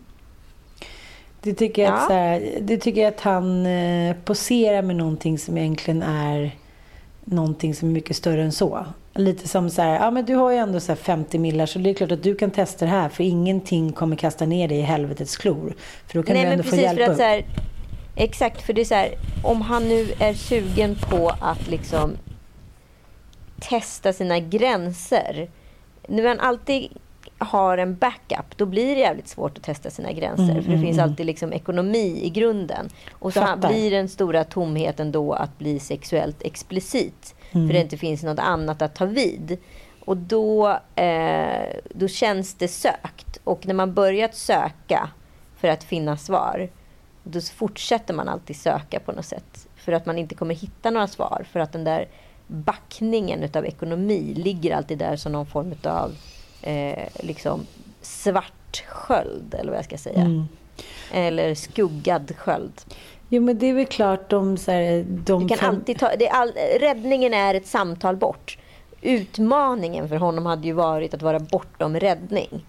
Du 1.41 1.53
tycker, 1.53 1.83
ja. 1.83 1.91
att, 1.91 2.07
så 2.07 2.13
här, 2.13 2.57
du 2.61 2.77
tycker 2.77 3.07
att 3.07 3.21
han 3.21 3.65
eh, 3.65 4.15
poserar 4.25 4.81
med 4.81 4.95
någonting 4.95 5.39
som 5.39 5.57
egentligen 5.57 6.03
är 6.03 6.55
någonting 7.23 7.75
som 7.75 7.89
är 7.89 7.93
mycket 7.93 8.15
större 8.15 8.43
än 8.43 8.51
så? 8.51 8.85
Lite 9.17 9.47
som 9.47 9.69
så 9.69 9.81
här, 9.81 9.95
ja 9.95 10.11
men 10.11 10.25
du 10.25 10.35
har 10.35 10.51
ju 10.51 10.57
ändå 10.57 10.79
så 10.79 10.95
50 10.95 11.39
millar 11.39 11.65
så 11.65 11.79
det 11.79 11.89
är 11.89 11.93
klart 11.93 12.11
att 12.11 12.23
du 12.23 12.35
kan 12.35 12.51
testa 12.51 12.85
det 12.85 12.91
här 12.91 13.09
för 13.09 13.23
ingenting 13.23 13.91
kommer 13.91 14.15
kasta 14.15 14.45
ner 14.45 14.67
dig 14.67 14.77
i 14.77 14.81
helvetets 14.81 15.37
klor. 15.37 15.73
För 16.07 16.19
då 16.19 16.23
kan 16.23 16.35
Nej, 16.35 16.45
du 16.45 16.51
ändå 16.51 16.63
få 16.63 16.75
hjälp 16.75 16.99
för 16.99 17.11
att, 17.11 17.17
så 17.17 17.23
här, 17.23 17.45
Exakt, 18.19 18.61
för 18.61 18.73
det 18.73 18.81
är 18.81 18.85
så 18.85 18.95
här, 18.95 19.15
om 19.43 19.61
han 19.61 19.83
nu 19.83 20.07
är 20.19 20.33
sugen 20.33 20.95
på 20.95 21.31
att 21.41 21.67
liksom 21.67 22.17
testa 23.59 24.13
sina 24.13 24.39
gränser. 24.39 25.49
Nu 26.07 26.27
han 26.27 26.39
alltid 26.39 26.89
har 27.37 27.77
en 27.77 27.95
backup, 27.95 28.57
då 28.57 28.65
blir 28.65 28.95
det 28.95 29.01
jävligt 29.01 29.27
svårt 29.27 29.57
att 29.57 29.63
testa 29.63 29.89
sina 29.89 30.11
gränser. 30.11 30.43
Mm, 30.43 30.55
för 30.55 30.69
det 30.69 30.75
mm, 30.75 30.81
finns 30.81 30.97
mm. 30.97 31.09
alltid 31.09 31.25
liksom 31.25 31.53
ekonomi 31.53 32.19
i 32.23 32.29
grunden. 32.29 32.89
Och 33.11 33.33
så 33.33 33.41
Fattar. 33.41 33.69
blir 33.69 33.91
den 33.91 34.09
stora 34.09 34.43
tomheten 34.43 35.11
då 35.11 35.33
att 35.33 35.57
bli 35.57 35.79
sexuellt 35.79 36.41
explicit. 36.41 37.35
Mm. 37.51 37.67
För 37.67 37.73
det 37.73 37.81
inte 37.81 37.97
finns 37.97 38.23
något 38.23 38.39
annat 38.39 38.81
att 38.81 38.95
ta 38.95 39.05
vid. 39.05 39.57
Och 40.05 40.17
då, 40.17 40.79
eh, 40.95 41.75
då 41.89 42.07
känns 42.07 42.53
det 42.53 42.67
sökt. 42.67 43.39
Och 43.43 43.67
när 43.67 43.73
man 43.73 43.93
börjat 43.93 44.35
söka 44.35 45.09
för 45.57 45.67
att 45.67 45.83
finna 45.83 46.17
svar, 46.17 46.69
då 47.23 47.41
fortsätter 47.41 48.13
man 48.13 48.29
alltid 48.29 48.55
söka 48.55 48.99
på 48.99 49.11
något 49.11 49.25
sätt. 49.25 49.67
För 49.75 49.91
att 49.91 50.05
man 50.05 50.17
inte 50.17 50.35
kommer 50.35 50.55
hitta 50.55 50.89
några 50.89 51.07
svar. 51.07 51.45
För 51.51 51.59
att 51.59 51.71
den 51.71 51.83
där 51.83 52.07
backningen 52.47 53.43
utav 53.43 53.65
ekonomi 53.65 54.33
ligger 54.35 54.75
alltid 54.75 54.97
där 54.97 55.15
som 55.15 55.31
någon 55.31 55.45
form 55.45 55.73
av 55.83 56.15
eh, 56.61 57.07
liksom 57.19 57.65
svart 58.01 58.83
sköld, 58.87 59.53
eller 59.53 59.69
vad 59.69 59.77
jag 59.77 59.85
ska 59.85 59.97
säga. 59.97 60.21
Mm. 60.21 60.47
Eller 61.11 61.55
skuggad 61.55 62.35
sköld. 62.37 62.81
Jo, 63.29 63.41
men 63.41 63.57
det 63.57 63.65
är 63.65 63.73
väl 63.73 63.85
klart 63.85 64.29
de... 64.29 64.57
Så 64.57 64.71
här, 64.71 65.05
de 65.07 65.47
du 65.47 65.55
kan 65.55 65.69
alltid 65.69 65.99
ta, 65.99 66.15
det 66.19 66.27
är 66.27 66.33
all, 66.33 66.51
räddningen 66.79 67.33
är 67.33 67.53
ett 67.53 67.67
samtal 67.67 68.15
bort. 68.15 68.57
Utmaningen 69.01 70.09
för 70.09 70.15
honom 70.15 70.45
hade 70.45 70.67
ju 70.67 70.73
varit 70.73 71.13
att 71.13 71.21
vara 71.21 71.39
bortom 71.39 71.99
räddning. 71.99 72.65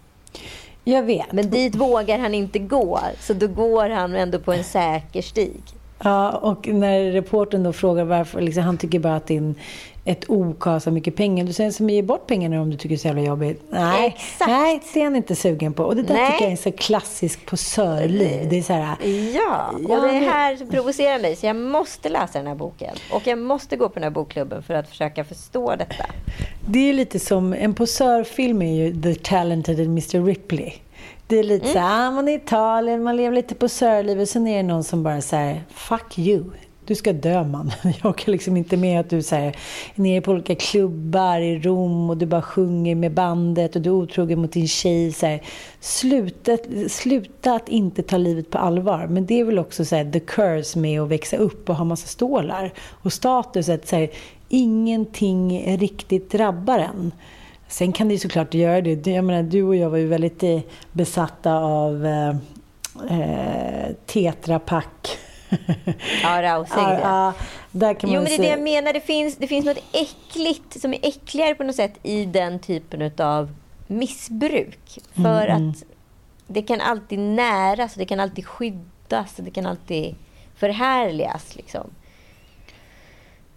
Jag 0.84 1.02
vet. 1.02 1.32
Men 1.32 1.50
dit 1.50 1.74
vågar 1.74 2.18
han 2.18 2.34
inte 2.34 2.58
gå, 2.58 3.00
så 3.20 3.32
då 3.32 3.46
går 3.46 3.88
han 3.88 4.14
ändå 4.14 4.38
på 4.38 4.52
en 4.52 4.64
säker 4.64 5.22
stig. 5.22 5.62
Ja, 6.04 6.30
och 6.30 6.68
när 6.68 7.12
reporten 7.12 7.62
då 7.62 7.72
frågar 7.72 8.04
varför, 8.04 8.40
liksom, 8.40 8.62
han 8.62 8.78
tycker 8.78 8.98
bara 8.98 9.16
att 9.16 9.30
en, 9.30 9.54
ett 10.04 10.30
ok 10.30 10.62
har 10.62 10.78
så 10.78 10.90
mycket 10.90 11.16
pengar. 11.16 11.44
Du 11.44 11.52
säger 11.52 11.70
som 11.70 11.90
ger 11.90 12.02
bort 12.02 12.26
pengarna 12.26 12.62
om 12.62 12.70
du 12.70 12.76
tycker 12.76 12.88
det 12.88 12.94
är 12.94 12.98
så 12.98 13.08
jävla 13.08 13.22
jobbigt. 13.22 13.62
Nej, 13.70 14.06
Exakt. 14.06 14.50
nej, 14.50 14.80
det 14.94 15.00
är 15.00 15.04
han 15.04 15.16
inte 15.16 15.36
sugen 15.36 15.72
på. 15.72 15.84
Och 15.84 15.96
det 15.96 16.02
där 16.02 16.14
nej. 16.14 16.32
tycker 16.32 16.44
jag 16.44 16.52
är 16.52 16.56
så 16.56 16.72
klassiskt 16.72 17.46
posörliv. 17.46 18.48
Det 18.48 18.58
är 18.58 18.62
så 18.62 18.72
här, 18.72 18.96
ja, 19.34 19.70
och 19.72 20.02
det 20.02 20.16
är 20.16 20.30
här 20.30 20.70
provocerar 20.70 21.18
mig. 21.18 21.36
Så 21.36 21.46
jag 21.46 21.56
måste 21.56 22.08
läsa 22.08 22.38
den 22.38 22.46
här 22.46 22.54
boken. 22.54 22.94
Och 23.12 23.26
jag 23.26 23.38
måste 23.38 23.76
gå 23.76 23.88
på 23.88 23.94
den 23.94 24.02
här 24.02 24.10
bokklubben 24.10 24.62
för 24.62 24.74
att 24.74 24.88
försöka 24.88 25.24
förstå 25.24 25.76
detta. 25.76 26.06
Det 26.68 26.78
är 26.78 26.92
lite 26.92 27.18
som, 27.18 27.52
en 27.52 27.74
posörfilm 27.74 28.62
är 28.62 28.74
ju 28.74 29.02
The 29.02 29.14
Talented 29.14 29.80
Mr 29.80 30.24
Ripley. 30.26 30.72
Det 31.28 31.38
är 31.38 31.42
lite 31.42 31.64
mm. 31.64 31.72
så 31.72 31.78
här, 31.78 32.08
ah, 32.08 32.10
man 32.10 32.28
är 32.28 32.32
i 32.32 32.34
Italien, 32.34 33.02
man 33.02 33.16
lever 33.16 33.36
lite 33.36 33.54
på 33.54 33.68
sörlivet. 33.68 34.28
Sen 34.28 34.46
är 34.46 34.56
det 34.56 34.62
någon 34.62 34.84
som 34.84 35.02
bara 35.02 35.20
säger 35.20 35.62
fuck 35.70 36.18
you. 36.18 36.44
Du 36.84 36.94
ska 36.94 37.12
dö 37.12 37.44
man. 37.44 37.70
Jag 38.02 38.18
kan 38.18 38.32
liksom 38.32 38.56
inte 38.56 38.76
med 38.76 39.00
att 39.00 39.10
du 39.10 39.22
så 39.22 39.36
här, 39.36 39.46
är 39.94 40.02
nere 40.02 40.20
på 40.20 40.32
olika 40.32 40.54
klubbar 40.54 41.40
i 41.40 41.58
Rom 41.58 42.10
och 42.10 42.16
du 42.16 42.26
bara 42.26 42.42
sjunger 42.42 42.94
med 42.94 43.12
bandet 43.12 43.76
och 43.76 43.82
du 43.82 43.90
är 43.90 43.94
otrogen 43.94 44.40
mot 44.40 44.52
din 44.52 44.68
tjej. 44.68 45.12
Så 45.12 45.26
här. 45.26 45.42
Sluta, 45.80 46.58
sluta 46.88 47.52
att 47.52 47.68
inte 47.68 48.02
ta 48.02 48.16
livet 48.16 48.50
på 48.50 48.58
allvar. 48.58 49.06
Men 49.06 49.26
det 49.26 49.40
är 49.40 49.44
väl 49.44 49.58
också 49.58 49.84
så 49.84 49.96
här, 49.96 50.12
the 50.12 50.20
curse 50.20 50.78
med 50.78 51.00
att 51.00 51.08
växa 51.08 51.36
upp 51.36 51.68
och 51.68 51.76
ha 51.76 51.84
massa 51.84 52.06
stålar. 52.06 52.72
Och 53.02 53.12
status, 53.12 53.68
att 53.68 53.88
så 53.88 53.96
här, 53.96 54.10
ingenting 54.48 55.76
riktigt 55.78 56.30
drabbar 56.30 56.78
en. 56.78 57.12
Sen 57.68 57.92
kan 57.92 58.08
det 58.08 58.14
ju 58.14 58.20
såklart 58.20 58.54
göra 58.54 58.80
det. 58.80 59.06
Jag 59.06 59.24
menar, 59.24 59.42
du 59.42 59.62
och 59.62 59.76
jag 59.76 59.90
var 59.90 59.98
ju 59.98 60.06
väldigt 60.06 60.42
eh, 60.42 60.60
besatta 60.92 61.54
av 61.54 62.06
eh, 62.06 62.28
eh 63.10 63.94
Tetra 64.06 64.58
Pak. 64.58 65.18
ja, 66.22 66.42
Rausing. 66.42 66.78
Ja, 66.78 67.00
ja, 67.00 67.34
där 67.70 67.94
kan 67.94 68.10
man 68.10 68.14
jo, 68.14 68.22
men 68.22 68.30
det 68.30 68.34
är 68.34 68.38
det 68.38 68.48
jag 68.48 68.60
menar. 68.60 68.92
Det 68.92 69.00
finns, 69.00 69.36
det 69.36 69.46
finns 69.46 69.66
något 69.66 69.84
äckligt 69.92 70.80
som 70.80 70.94
är 70.94 70.98
äckligare 71.02 71.54
på 71.54 71.64
något 71.64 71.76
sätt 71.76 71.98
i 72.02 72.24
den 72.24 72.58
typen 72.58 73.12
av 73.18 73.54
missbruk. 73.86 74.98
För 75.14 75.46
mm, 75.46 75.70
att 75.70 75.84
det 76.46 76.62
kan 76.62 76.80
alltid 76.80 77.18
näras, 77.18 77.94
det 77.94 78.04
kan 78.04 78.20
alltid 78.20 78.46
skyddas, 78.46 79.34
det 79.36 79.50
kan 79.50 79.66
alltid 79.66 80.14
förhärligas. 80.56 81.56
Liksom. 81.56 81.90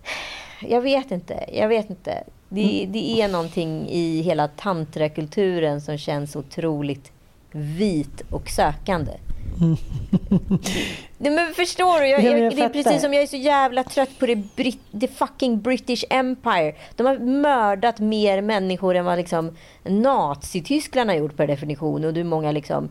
Jag 0.61 0.81
vet 0.81 1.11
inte. 1.11 1.45
Jag 1.53 1.67
vet 1.67 1.89
inte. 1.89 2.23
Det, 2.53 2.81
mm. 2.81 2.91
det 2.91 3.21
är 3.21 3.27
någonting 3.27 3.89
i 3.89 4.21
hela 4.21 4.47
tantrakulturen 4.47 5.81
som 5.81 5.97
känns 5.97 6.35
otroligt 6.35 7.11
vit 7.51 8.21
och 8.29 8.49
sökande. 8.49 9.11
Nej, 11.17 11.31
men 11.31 11.53
förstår 11.53 11.99
du? 11.99 12.07
Jag, 12.07 12.23
jag, 12.23 12.39
jag 12.39 12.55
det 12.55 12.61
är 12.61 12.69
precis 12.69 13.01
som 13.01 13.13
jag 13.13 13.23
är 13.23 13.27
så 13.27 13.37
jävla 13.37 13.83
trött 13.83 14.19
på 14.19 14.25
det 14.25 14.35
Brit, 14.35 14.79
the 15.01 15.07
fucking 15.07 15.61
British 15.61 16.03
Empire. 16.09 16.75
De 16.95 17.05
har 17.05 17.19
mördat 17.19 17.99
mer 17.99 18.41
människor 18.41 18.95
än 18.95 19.05
vad 19.05 19.17
liksom 19.17 19.57
Nazityskland 19.83 21.09
har 21.09 21.17
gjort 21.17 21.37
per 21.37 21.47
definition. 21.47 22.05
Och 22.05 22.13
hur 22.13 22.23
många 22.23 22.51
liksom 22.51 22.89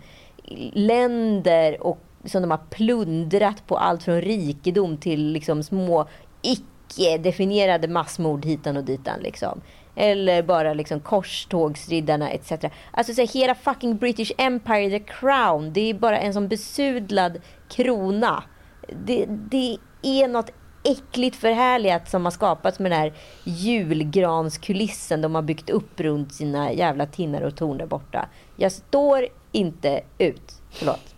länder 0.73 1.83
och, 1.83 1.99
som 2.25 2.43
de 2.43 2.51
har 2.51 2.61
plundrat 2.71 3.67
på 3.67 3.77
allt 3.77 4.03
från 4.03 4.23
rikedom 4.23 4.97
till 4.97 5.33
liksom 5.33 5.63
små 5.63 6.07
icke-definierade 6.91 7.89
massmord 7.89 8.45
hitan 8.45 8.77
och 8.77 8.85
ditan. 8.85 9.21
Liksom. 9.21 9.61
Eller 9.95 10.43
bara 10.43 10.75
liksom 10.75 11.01
korstågsriddarna 11.01 12.31
etc. 12.31 12.53
Alltså 12.91 13.15
så 13.15 13.21
här, 13.21 13.29
hela 13.29 13.55
fucking 13.55 13.97
British 13.97 14.33
Empire, 14.39 14.91
the 14.91 14.99
crown. 14.99 15.73
Det 15.73 15.91
är 15.91 15.95
bara 15.95 16.19
en 16.19 16.35
sån 16.35 16.49
besudlad 16.49 17.41
krona. 17.69 18.45
Det, 18.89 19.27
det 19.27 19.79
är 20.03 20.29
något 20.29 20.51
äckligt 20.85 21.37
förhärligat 21.37 22.11
som 22.11 22.25
har 22.25 22.31
skapats 22.31 22.79
med 22.79 22.91
den 22.91 23.01
här 23.01 23.13
julgranskulissen 23.45 25.21
de 25.21 25.35
har 25.35 25.43
byggt 25.43 25.71
upp 25.71 26.01
runt 26.01 26.35
sina 26.35 26.73
jävla 26.73 27.07
tinnar 27.07 27.43
och 27.43 27.57
torn 27.57 27.79
där 27.79 27.87
borta. 27.87 28.29
Jag 28.57 28.73
står 28.73 29.27
inte 29.53 30.01
ut. 30.19 30.53
Förlåt. 30.71 31.15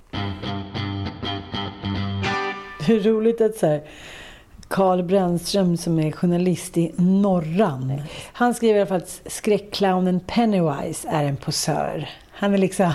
Det 2.87 2.95
är 2.95 3.01
roligt 3.01 3.41
att 3.41 3.55
så 3.55 3.67
här, 3.67 3.83
Carl 4.73 5.03
Brännström 5.03 5.77
som 5.77 5.99
är 5.99 6.13
journalist 6.13 6.77
i 6.77 6.93
Norran. 6.97 8.03
Han 8.33 8.55
skriver 8.55 8.75
i 8.75 8.81
alla 8.81 8.89
fall 8.89 8.97
att 8.97 9.21
skräckclownen 9.27 10.21
Pennywise 10.21 11.09
är 11.09 11.25
en 11.25 11.37
posör. 11.37 12.09
Han 12.31 12.55
är 12.55 12.59
liksom... 12.59 12.93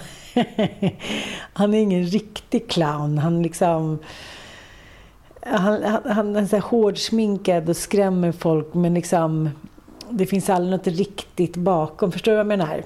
han 1.54 1.74
är 1.74 1.78
ingen 1.78 2.04
riktig 2.04 2.70
clown. 2.70 3.18
Han 3.18 3.44
liksom... 3.44 4.00
Han, 5.46 5.84
han, 5.84 6.02
han 6.06 6.36
är 6.36 6.46
så 6.46 6.58
hårdsminkad 6.58 7.70
och 7.70 7.78
skrämmer 7.78 8.32
folk 8.32 8.74
men 8.74 8.94
liksom... 8.94 9.50
Det 10.10 10.26
finns 10.26 10.50
aldrig 10.50 10.72
något 10.72 10.88
riktigt 10.88 11.56
bakom. 11.56 12.12
Förstår 12.12 12.32
du 12.32 12.36
vad 12.36 12.40
jag 12.40 12.58
menar? 12.58 12.84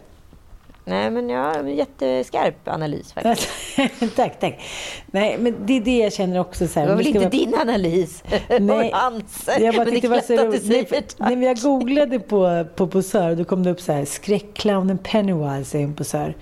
Nej, 0.86 1.12
men 1.12 1.30
jag 1.30 1.40
har 1.44 1.54
en 1.60 1.76
jätteskarp 1.76 2.68
analys 2.68 3.14
faktiskt. 3.14 3.50
tack, 4.16 4.40
tack. 4.40 4.60
Nej, 5.06 5.38
men 5.40 5.56
det 5.66 5.78
är 5.78 5.82
det 5.82 5.98
jag 5.98 6.14
känner 6.14 6.40
också. 6.40 6.68
Så 6.68 6.80
här, 6.80 6.88
Det 6.88 6.92
var 6.94 6.98
väl 6.98 7.08
inte 7.08 7.20
vara- 7.20 7.30
din 7.30 7.56
analys? 7.56 8.24
Var 8.50 8.92
hans. 8.92 9.50
Jag 9.60 9.76
bara 9.76 9.86
men 9.86 9.94
det 9.94 9.98
är 9.98 10.02
klart 10.02 10.26
så 10.26 10.34
att 10.34 10.40
du 10.40 10.46
roligt. 10.46 10.62
Nej, 10.66 10.72
säger 10.72 10.86
för- 10.86 11.24
nej, 11.24 11.36
men 11.36 11.42
jag 11.48 11.58
googlade 11.58 12.20
på, 12.20 12.66
på 12.76 12.88
posör 12.88 13.30
och 13.30 13.38
då 13.38 13.44
kom 13.46 13.64
det 13.64 13.72
upp 13.72 13.82
så 13.82 13.92
här, 13.94 14.06
skräckclownen 14.06 14.98
Pennywise 14.98 15.78
är 15.78 15.84
en 15.84 15.96
posör. 15.96 16.36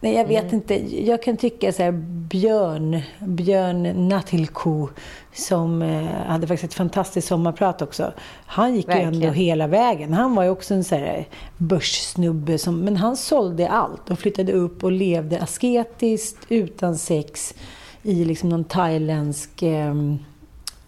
Nej, 0.00 0.14
jag 0.14 0.26
vet 0.26 0.52
inte. 0.52 0.74
Jag 1.04 1.22
kan 1.22 1.36
tycka 1.36 1.72
så 1.72 1.82
här, 1.82 1.92
Björn, 2.30 3.00
Björn 3.18 4.08
Natthilko 4.08 4.88
som 5.36 5.82
eh, 5.82 6.04
hade 6.26 6.46
faktiskt 6.46 6.72
ett 6.72 6.76
fantastiskt 6.76 7.28
sommarprat 7.28 7.82
också. 7.82 8.12
Han 8.46 8.74
gick 8.74 8.86
ju 8.86 8.92
Verkligen. 8.92 9.14
ändå 9.14 9.28
hela 9.28 9.66
vägen. 9.66 10.12
Han 10.12 10.34
var 10.34 10.42
ju 10.42 10.50
också 10.50 10.74
en 10.74 10.84
så 10.84 10.94
här 10.94 11.28
börssnubbe, 11.56 12.58
som, 12.58 12.80
men 12.80 12.96
han 12.96 13.16
sålde 13.16 13.68
allt 13.68 14.10
och 14.10 14.18
flyttade 14.18 14.52
upp 14.52 14.84
och 14.84 14.92
levde 14.92 15.40
asketiskt, 15.40 16.38
utan 16.48 16.98
sex, 16.98 17.54
i 18.02 18.24
liksom 18.24 18.48
någon 18.48 18.64
thailändsk 18.64 19.62
eh, 19.62 19.94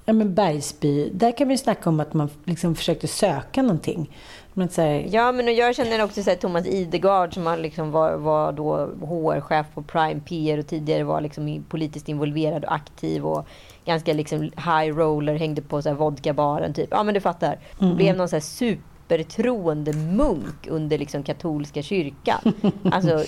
ja, 0.05 0.13
men 0.13 0.35
Bergsby. 0.35 1.11
Där 1.11 1.33
kan 1.33 1.49
vi 1.49 1.59
snacka 1.59 1.91
om 1.91 2.01
att 2.01 2.15
man 2.15 2.31
liksom 2.45 2.75
försökte 2.75 3.09
söka 3.09 3.63
någonting. 3.63 4.11
Men 4.59 4.69
här, 4.77 5.07
Ja, 5.11 5.33
men 5.33 5.55
jag 5.57 5.77
känner 5.77 6.05
också 6.05 6.23
så 6.23 6.31
här, 6.31 6.37
Thomas 6.37 6.67
Idegard 6.67 7.35
som 7.35 7.59
liksom 7.59 7.91
var, 7.91 8.17
var 8.17 8.53
då 8.53 8.77
HR-chef 9.01 9.67
på 9.75 9.83
Prime 9.83 10.21
PR 10.21 10.59
och 10.59 10.67
tidigare 10.67 11.05
var 11.05 11.21
liksom 11.21 11.65
politiskt 11.69 12.09
involverad 12.09 12.65
och 12.65 12.75
aktiv 12.75 13.27
och 13.27 13.47
ganska 13.89 14.13
liksom 14.13 14.43
high 14.43 14.97
roller, 14.97 15.35
hängde 15.35 15.63
på 15.63 15.83
så 15.83 15.89
här 15.89 15.97
vodkabaren 15.97 16.75
typ. 16.75 16.89
Ja, 16.91 17.03
men 17.03 17.15
du 17.15 17.21
fattar. 17.21 17.59
Blev 17.79 18.17
någon 18.17 18.29
så 18.29 18.37
här 18.37 18.41
supertroende 18.41 19.93
munk 19.93 20.67
under 20.69 20.99
liksom 20.99 21.23
katolska 21.23 21.83
kyrkan. 21.83 22.53
Alltså 22.93 23.25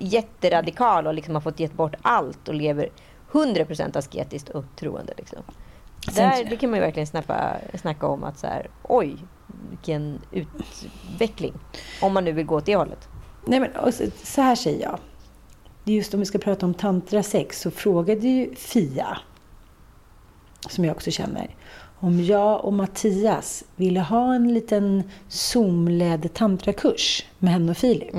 jätteradikal 0.00 1.06
och 1.06 1.14
liksom 1.14 1.34
har 1.34 1.40
fått 1.40 1.60
gett 1.60 1.72
bort 1.72 1.94
allt 2.02 2.48
och 2.48 2.54
lever 2.54 2.88
100% 3.32 3.98
asketiskt 3.98 4.48
och 4.48 4.64
troende. 4.76 5.12
Liksom. 5.16 5.38
Där, 6.14 6.44
det 6.44 6.56
kan 6.56 6.70
man 6.70 6.78
ju 6.78 6.84
verkligen 6.84 7.06
snappa, 7.06 7.56
snacka 7.80 8.06
om 8.06 8.24
att 8.24 8.38
så 8.38 8.46
här, 8.46 8.70
oj, 8.82 9.16
vilken 9.70 10.20
utveckling. 10.30 11.54
Om 12.02 12.14
man 12.14 12.24
nu 12.24 12.32
vill 12.32 12.46
gå 12.46 12.56
åt 12.56 12.66
det 12.66 12.76
hållet. 12.76 13.08
Nej, 13.46 13.60
men 13.60 13.92
så 14.24 14.42
här 14.42 14.54
säger 14.54 14.82
jag. 14.82 14.98
Just 15.84 16.14
om 16.14 16.20
vi 16.20 16.26
ska 16.26 16.38
prata 16.38 16.66
om 16.66 16.74
tantrasex 16.74 17.60
så 17.60 17.70
frågade 17.70 18.28
ju 18.28 18.54
Fia, 18.54 19.18
som 20.70 20.84
jag 20.84 20.96
också 20.96 21.10
känner, 21.10 21.54
om 21.98 22.24
jag 22.24 22.64
och 22.64 22.72
Mattias 22.72 23.64
ville 23.76 24.00
ha 24.00 24.34
en 24.34 24.54
liten 24.54 25.02
Zoom-ledd 25.28 26.34
tantrakurs 26.34 27.24
med 27.38 27.52
henne 27.52 27.70
och 27.70 27.76
Filip. 27.76 28.14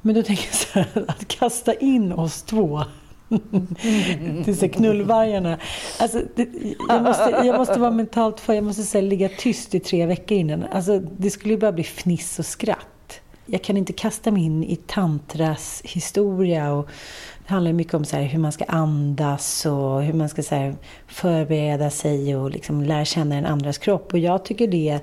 Men 0.00 0.14
då 0.14 0.22
tänker 0.22 0.44
jag 0.44 0.54
så 0.54 0.78
här, 0.78 1.04
att 1.08 1.28
kasta 1.28 1.74
in 1.74 2.12
oss 2.12 2.42
två 2.42 2.82
till 4.44 4.56
så 4.56 4.68
knullvargarna. 4.68 5.58
Alltså, 6.00 6.20
det, 6.34 6.48
jag, 6.88 7.02
måste, 7.02 7.42
jag 7.44 7.58
måste 7.58 7.78
vara 7.78 7.90
mentalt 7.90 8.40
för, 8.40 8.52
jag 8.52 8.64
måste 8.64 8.82
så 8.82 8.98
här, 8.98 9.02
ligga 9.02 9.28
tyst 9.28 9.74
i 9.74 9.80
tre 9.80 10.06
veckor 10.06 10.38
innan. 10.38 10.64
Alltså, 10.64 10.98
det 10.98 11.30
skulle 11.30 11.54
ju 11.54 11.60
bara 11.60 11.72
bli 11.72 11.84
fniss 11.84 12.38
och 12.38 12.46
skratt. 12.46 12.86
Jag 13.46 13.62
kan 13.62 13.76
inte 13.76 13.92
kasta 13.92 14.30
mig 14.30 14.42
in 14.42 14.64
i 14.64 14.76
tantras 14.76 15.82
historia. 15.84 16.72
Och 16.72 16.88
det 17.46 17.52
handlar 17.52 17.72
mycket 17.72 17.94
om 17.94 18.04
så 18.04 18.16
här, 18.16 18.22
hur 18.22 18.38
man 18.38 18.52
ska 18.52 18.64
andas 18.64 19.66
och 19.66 20.02
hur 20.02 20.12
man 20.12 20.28
ska 20.28 20.42
så 20.42 20.54
här, 20.54 20.74
förbereda 21.06 21.90
sig 21.90 22.36
och 22.36 22.50
liksom 22.50 22.82
lära 22.82 23.04
känna 23.04 23.34
den 23.34 23.46
andras 23.46 23.78
kropp. 23.78 24.12
Och 24.12 24.18
jag 24.18 24.44
tycker 24.44 24.66
det, 24.66 25.00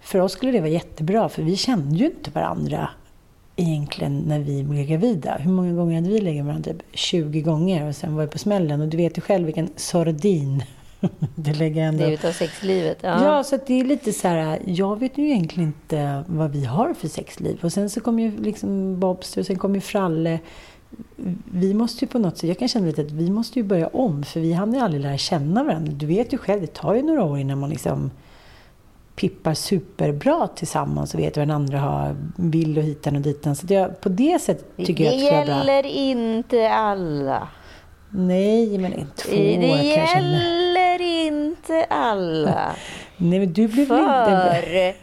för 0.00 0.18
oss 0.18 0.32
skulle 0.32 0.52
det 0.52 0.60
vara 0.60 0.70
jättebra, 0.70 1.28
för 1.28 1.42
vi 1.42 1.56
kände 1.56 1.96
ju 1.96 2.04
inte 2.04 2.30
varandra 2.30 2.88
egentligen 3.56 4.18
när 4.18 4.38
vi 4.38 4.64
blev 4.64 4.86
gravida. 4.86 5.36
Hur 5.40 5.50
många 5.50 5.72
gånger 5.72 5.94
hade 5.94 6.08
vi 6.08 6.20
legat 6.20 6.36
med 6.36 6.46
varandra? 6.46 6.72
Typ 6.72 6.82
20 6.92 7.40
gånger 7.40 7.88
och 7.88 7.96
sen 7.96 8.14
var 8.14 8.22
vi 8.22 8.30
på 8.30 8.38
smällen. 8.38 8.80
Och 8.80 8.88
du 8.88 8.96
vet 8.96 9.18
ju 9.18 9.22
själv 9.22 9.46
vilken 9.46 9.68
sordin 9.76 10.62
det 11.34 11.52
lägger 11.52 11.82
ändå. 11.82 12.04
Det 12.04 12.12
utav 12.14 12.32
sexlivet. 12.32 12.98
Ja. 13.00 13.24
Ja, 13.24 13.44
så 13.44 13.58
det 13.66 13.80
är 13.80 13.84
lite 13.84 14.12
så 14.12 14.28
här, 14.28 14.58
jag 14.64 14.98
vet 14.98 15.18
ju 15.18 15.24
egentligen 15.30 15.68
inte 15.68 16.24
vad 16.26 16.50
vi 16.50 16.64
har 16.64 16.94
för 16.94 17.08
sexliv. 17.08 17.58
Och 17.62 17.72
sen 17.72 17.90
så 17.90 18.00
kommer 18.00 18.22
ju 18.22 18.36
liksom 18.38 19.00
Bobster 19.00 19.40
och 19.40 19.46
sen 19.46 19.58
kommer 19.58 19.74
ju 19.74 19.80
Fralle. 19.80 20.38
Vi 21.44 21.74
måste 21.74 22.04
ju 22.04 22.08
på 22.08 22.18
något 22.18 22.38
sätt, 22.38 22.48
jag 22.48 22.58
kan 22.58 22.68
känna 22.68 22.86
lite 22.86 23.02
att 23.02 23.10
vi 23.10 23.30
måste 23.30 23.58
ju 23.58 23.62
börja 23.62 23.88
om. 23.88 24.22
För 24.22 24.40
vi 24.40 24.52
hann 24.52 24.74
ju 24.74 24.80
aldrig 24.80 25.02
lära 25.02 25.18
känna 25.18 25.64
varandra. 25.64 25.92
Du 25.92 26.06
vet 26.06 26.32
ju 26.32 26.38
själv, 26.38 26.60
det 26.60 26.74
tar 26.74 26.94
ju 26.94 27.02
några 27.02 27.24
år 27.24 27.38
innan 27.38 27.58
man 27.58 27.70
liksom 27.70 28.10
pippar 29.16 29.54
superbra 29.54 30.48
tillsammans 30.54 31.14
och 31.14 31.20
vet 31.20 31.36
vad 31.36 31.48
den 31.48 31.56
andra 31.56 31.78
har, 31.78 32.16
vill 32.36 32.78
och 32.78 32.84
hitan 32.84 33.16
och 33.16 33.22
ditan. 33.22 33.56
Så 33.56 33.66
jag, 33.68 34.00
på 34.00 34.08
det 34.08 34.42
sättet 34.42 34.86
tycker 34.86 35.04
jag 35.04 35.12
det 35.12 35.16
att 35.16 35.46
det 35.46 35.52
vara 35.52 35.64
bra. 35.64 35.74
gäller 35.74 35.86
inte 35.86 36.70
alla. 36.70 37.48
Nej, 38.16 38.78
men 38.78 38.92
en, 38.92 39.06
två 39.16 39.30
Det 39.30 39.82
gäller 39.82 41.00
inte 41.00 41.84
alla. 41.84 42.76
Nej, 43.16 43.38
men 43.38 43.52
du 43.52 43.68
blev 43.68 43.80
inte... 43.80 44.62
För 44.62 44.94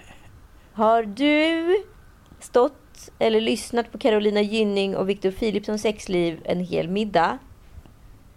har 0.74 1.04
du 1.04 1.76
stått 2.40 3.10
eller 3.20 3.42
lyssnat 3.42 3.92
på 3.92 3.98
Carolina 3.98 4.42
Gynning 4.42 4.96
och 4.96 5.10
Victor 5.10 5.32
Philipssons 5.32 5.82
sexliv 5.82 6.40
en 6.46 6.60
hel 6.60 6.88
middag, 6.88 7.38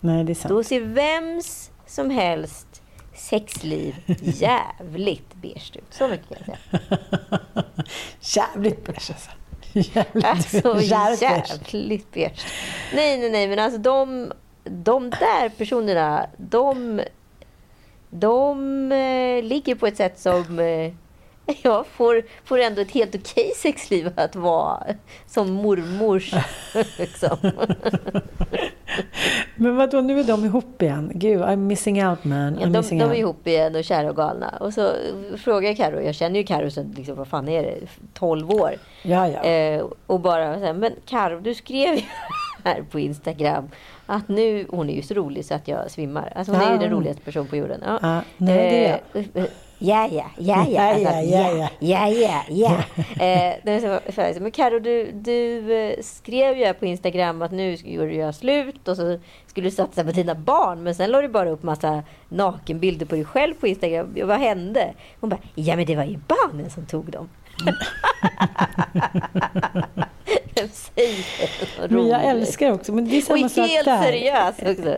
Nej, 0.01 0.25
det 0.25 0.33
är 0.33 0.35
sant. 0.35 0.49
då 0.49 0.65
ser 0.65 0.81
vems 0.81 1.71
som 1.87 2.11
helst 2.11 2.83
sexliv 3.15 3.95
jävligt 4.23 5.35
beige 5.35 5.73
ut. 5.77 5.85
Så 5.91 6.09
mycket 6.09 6.29
kan 6.29 6.37
jag 6.47 6.47
säga. 6.47 6.89
Jävligt 8.55 8.87
beige 8.87 9.11
alltså. 9.11 9.31
Jävligt, 9.73 10.25
Alltså 10.25 10.81
jävligt 10.81 12.13
beige. 12.13 12.47
Nej, 12.95 13.19
nej, 13.19 13.31
nej, 13.31 13.49
men 13.49 13.59
alltså 13.59 13.79
de, 13.81 14.33
de 14.65 15.11
där 15.11 15.49
personerna, 15.49 16.27
de, 16.37 17.01
de 18.11 18.93
eh, 18.93 19.43
ligger 19.43 19.75
på 19.75 19.87
ett 19.87 19.97
sätt 19.97 20.19
som 20.19 20.59
eh, 20.59 20.93
jag 21.63 21.87
får, 21.87 22.23
får 22.45 22.59
ändå 22.59 22.81
ett 22.81 22.91
helt 22.91 23.15
okej 23.15 23.53
sexliv 23.57 24.13
att 24.17 24.37
vara 24.37 24.87
som 25.27 25.53
mormors. 25.53 26.35
liksom. 26.99 27.37
Men 29.57 29.77
vadå, 29.77 30.01
nu 30.01 30.21
är 30.21 30.25
de 30.25 30.45
ihop 30.45 30.83
igen? 30.83 31.11
Gud, 31.15 31.41
I'm 31.41 31.57
missing 31.57 32.07
out 32.07 32.25
man. 32.25 32.57
I'm 32.57 32.61
Ja, 32.61 32.67
de, 32.67 32.99
de 32.99 33.01
är 33.01 33.09
out. 33.09 33.17
ihop 33.17 33.47
igen 33.47 33.77
och 33.77 33.85
kära 33.85 34.11
och 34.11 34.17
galna. 34.17 34.49
Och 34.61 34.75
så 34.75 34.93
frågar 35.37 35.69
jag 35.69 35.77
Karo, 35.77 36.01
jag 36.01 36.15
känner 36.15 36.41
ju 36.41 36.47
Karo 36.47 36.71
sedan, 36.71 36.95
liksom, 36.97 37.17
vad 37.17 37.29
fan 37.29 37.49
är 37.49 37.63
det, 37.63 37.79
12 38.15 38.51
år. 38.51 38.75
Ja, 39.03 39.29
ja. 39.29 39.43
Eh, 39.45 39.85
och 40.07 40.21
bara 40.21 40.59
så 40.59 40.65
här, 40.65 40.73
men 40.73 40.93
Karo, 41.07 41.41
du 41.41 41.55
skrev 41.55 41.95
ju 41.95 42.03
här 42.65 42.83
på 42.91 43.01
Instagram 43.01 43.69
att 44.07 44.29
nu, 44.29 44.67
hon 44.71 44.91
är 44.91 44.95
ju 44.95 45.03
så 45.03 45.15
rolig 45.15 45.45
så 45.45 45.55
att 45.55 45.69
jag 45.69 45.91
svimmar. 45.91 46.33
Alltså 46.37 46.53
hon 46.53 46.63
är 46.63 46.73
ju 46.73 46.79
den 46.79 46.91
roligaste 46.91 47.23
personen 47.23 47.47
på 47.47 47.57
jorden. 47.57 47.81
Ja, 47.85 47.99
Ja, 48.03 48.21
nej, 48.37 49.03
det 49.13 49.19
är. 49.23 49.29
Eh, 49.35 49.45
Ja, 49.79 50.09
ja, 50.13 50.25
ja, 50.39 50.67
ja. 50.69 50.99
Ja, 50.99 51.23
ja, 51.23 51.69
ja, 51.81 52.09
ja, 52.09 52.45
ja, 52.49 52.49
ja. 52.49 52.77
Eh, 53.25 54.41
men 54.41 54.51
Karo, 54.51 54.79
du, 54.79 55.13
du 55.13 55.73
eh, 55.77 56.01
skrev 56.03 56.59
ju 56.59 56.65
här 56.65 56.73
på 56.73 56.87
Instagram 56.87 57.43
att 57.43 57.53
nu 57.53 57.77
skulle 57.77 58.05
du 58.05 58.15
göra 58.15 58.33
slut 58.33 58.89
och 58.89 58.97
så 58.97 59.19
skulle 59.47 59.67
du 59.67 59.71
satsa 59.71 60.05
på 60.05 60.11
dina 60.11 60.35
barn. 60.35 60.83
Men 60.83 60.95
sen 60.95 61.11
la 61.11 61.21
du 61.21 61.29
bara 61.29 61.51
upp 61.51 61.63
massa 61.63 62.03
nakenbilder 62.29 63.07
på 63.07 63.15
dig 63.15 63.25
själv 63.25 63.55
på 63.55 63.67
Instagram. 63.67 64.17
Vad 64.25 64.39
hände? 64.39 64.95
Hon 65.21 65.31
bara, 65.31 65.41
ja 65.55 65.77
men 65.77 65.87
det 65.87 65.97
var 65.97 66.05
ju 66.05 66.19
barnen 66.29 66.71
som 66.71 66.87
tog 66.87 67.11
dem. 67.11 67.29
Vem 70.55 70.69
säger? 70.95 71.89
Men 71.89 72.07
jag 72.09 72.25
älskar 72.25 72.73
också, 72.73 72.93
men 72.93 73.09
det 73.09 73.17
är 73.17 73.21
samma 73.23 73.45
Och 73.45 73.51
sak 73.51 73.69
helt 73.69 73.85
där. 73.85 74.03
seriös 74.03 74.55
också. 74.79 74.97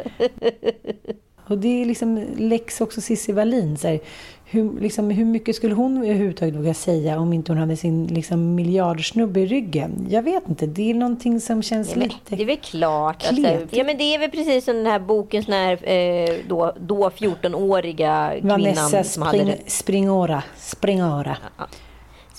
Och 1.49 1.59
det 1.59 1.83
är 1.83 1.85
liksom 1.87 2.27
läx 2.37 2.81
också 2.81 3.01
Cissi 3.01 3.33
Wallin. 3.33 3.77
Så 3.79 3.89
här, 3.89 4.01
hur, 4.45 4.81
liksom, 4.81 5.11
hur 5.11 5.25
mycket 5.25 5.57
skulle 5.57 5.75
hon 5.75 5.97
överhuvudtaget 5.97 6.55
våga 6.55 6.75
säga 6.75 7.19
om 7.21 7.33
inte 7.33 7.53
hon 7.53 7.59
hade 7.59 7.77
sin 7.77 8.07
liksom, 8.07 8.55
miljardsnubbe 8.55 9.41
i 9.41 9.47
ryggen? 9.47 10.07
Jag 10.11 10.23
vet 10.23 10.49
inte. 10.49 10.67
Det 10.67 10.91
är 10.91 10.95
någonting 10.95 11.41
som 11.41 11.63
känns 11.63 11.97
Ja, 11.97 12.03
lite... 12.03 12.37
det 12.37 12.43
är 12.43 12.47
väl 12.47 12.57
klart. 12.57 13.17
Att, 13.29 13.37
Kletigt. 13.37 13.77
ja, 13.77 13.85
men 13.85 13.99
det 13.99 14.05
är 14.15 14.19
väl 14.19 14.31
precis 14.31 14.65
som 14.65 14.77
den 14.77 14.87
här 14.87 14.99
boken, 14.99 15.43
sån 15.45 15.55
här, 15.55 15.89
eh, 15.89 16.35
då, 16.49 16.73
då 16.81 17.09
14-åriga 17.11 18.31
kvinnan 18.41 18.61
Vanessa 18.63 19.05
som 19.05 19.23
hade 19.23 19.39
Spring, 19.39 19.55
Springora. 19.67 20.43
Springora. 20.57 21.37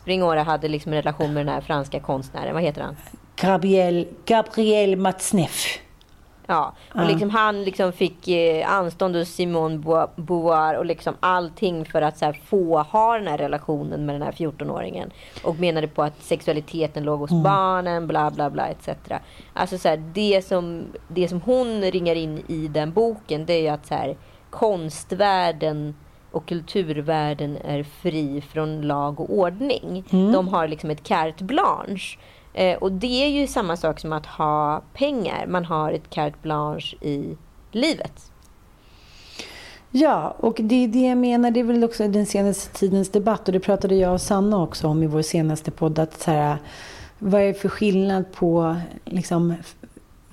Springora 0.08 0.44
hade 0.44 0.68
liksom 0.68 0.94
en 0.94 0.98
relation 1.02 1.34
med 1.34 1.46
den 1.46 1.54
här 1.54 1.62
franska 1.62 2.00
konstnären. 2.00 2.54
Vad 2.54 2.64
heter 2.64 2.82
han? 2.82 2.96
Gabriel, 3.36 4.08
Gabriel 4.26 4.96
Matzneff. 4.96 5.80
Ja, 6.46 6.74
och 6.94 7.06
liksom 7.06 7.30
han 7.30 7.64
liksom 7.64 7.92
fick 7.92 8.28
eh, 8.28 8.72
anstånd 8.74 9.16
hos 9.16 9.30
Simone 9.30 9.78
Bo- 9.78 10.08
Beauvoir 10.16 10.76
och 10.76 10.86
liksom 10.86 11.16
allting 11.20 11.86
för 11.86 12.02
att 12.02 12.22
här, 12.22 12.34
få 12.34 12.80
ha 12.80 13.18
den 13.18 13.28
här 13.28 13.38
relationen 13.38 14.06
med 14.06 14.16
den 14.16 14.22
här 14.22 14.32
14-åringen. 14.32 15.12
Och 15.44 15.60
menade 15.60 15.88
på 15.88 16.04
att 16.04 16.24
sexualiteten 16.24 17.04
låg 17.04 17.20
hos 17.20 17.32
barnen, 17.44 18.08
bla 18.08 18.32
bla 18.32 18.50
bla 18.50 18.68
etc. 18.68 18.90
Alltså 19.54 19.78
så 19.78 19.90
här, 19.90 19.98
det, 20.14 20.46
som, 20.46 20.86
det 21.08 21.28
som 21.28 21.42
hon 21.42 21.82
ringar 21.82 22.16
in 22.16 22.44
i 22.48 22.68
den 22.68 22.92
boken 22.92 23.46
det 23.46 23.54
är 23.54 23.62
ju 23.62 23.68
att 23.68 23.86
så 23.88 23.94
här, 23.94 24.18
konstvärlden 24.50 25.96
och 26.38 26.46
kulturvärlden 26.46 27.58
är 27.58 27.84
fri 27.84 28.42
från 28.42 28.82
lag 28.82 29.20
och 29.20 29.34
ordning. 29.38 30.04
De 30.10 30.48
har 30.48 30.68
liksom 30.68 30.90
ett 30.90 31.04
carte 31.04 31.44
blanche. 31.44 32.18
Eh, 32.54 32.78
och 32.78 32.92
det 32.92 33.24
är 33.24 33.28
ju 33.28 33.48
samma 33.48 33.78
sak 33.78 34.00
som 34.00 34.14
att 34.14 34.26
ha 34.26 34.82
pengar. 34.94 35.48
Man 35.48 35.66
har 35.66 35.92
ett 35.92 36.10
carte 36.10 36.38
blanche 36.42 36.96
i 37.02 37.38
livet. 37.72 38.32
Ja, 39.92 40.36
och 40.40 40.56
det 40.60 40.84
är 40.84 40.88
det 40.88 41.08
jag 41.08 41.18
menar. 41.18 41.52
Det 41.52 41.60
är 41.60 41.64
väl 41.64 41.84
också 41.84 42.08
den 42.08 42.26
senaste 42.26 42.80
tidens 42.80 43.10
debatt 43.10 43.48
och 43.48 43.54
det 43.54 43.60
pratade 43.60 43.96
jag 43.96 44.14
och 44.14 44.22
Sanna 44.22 44.64
också 44.64 44.88
om 44.88 45.04
i 45.04 45.08
vår 45.08 45.22
senaste 45.22 45.72
podd. 45.72 46.00
Att 46.00 46.22
så 46.22 46.32
här, 46.32 46.58
vad 47.20 47.42
är 47.42 47.48
det 47.48 47.54
för 47.54 47.70
skillnad 47.70 48.32
på 48.32 48.76
liksom, 49.06 49.54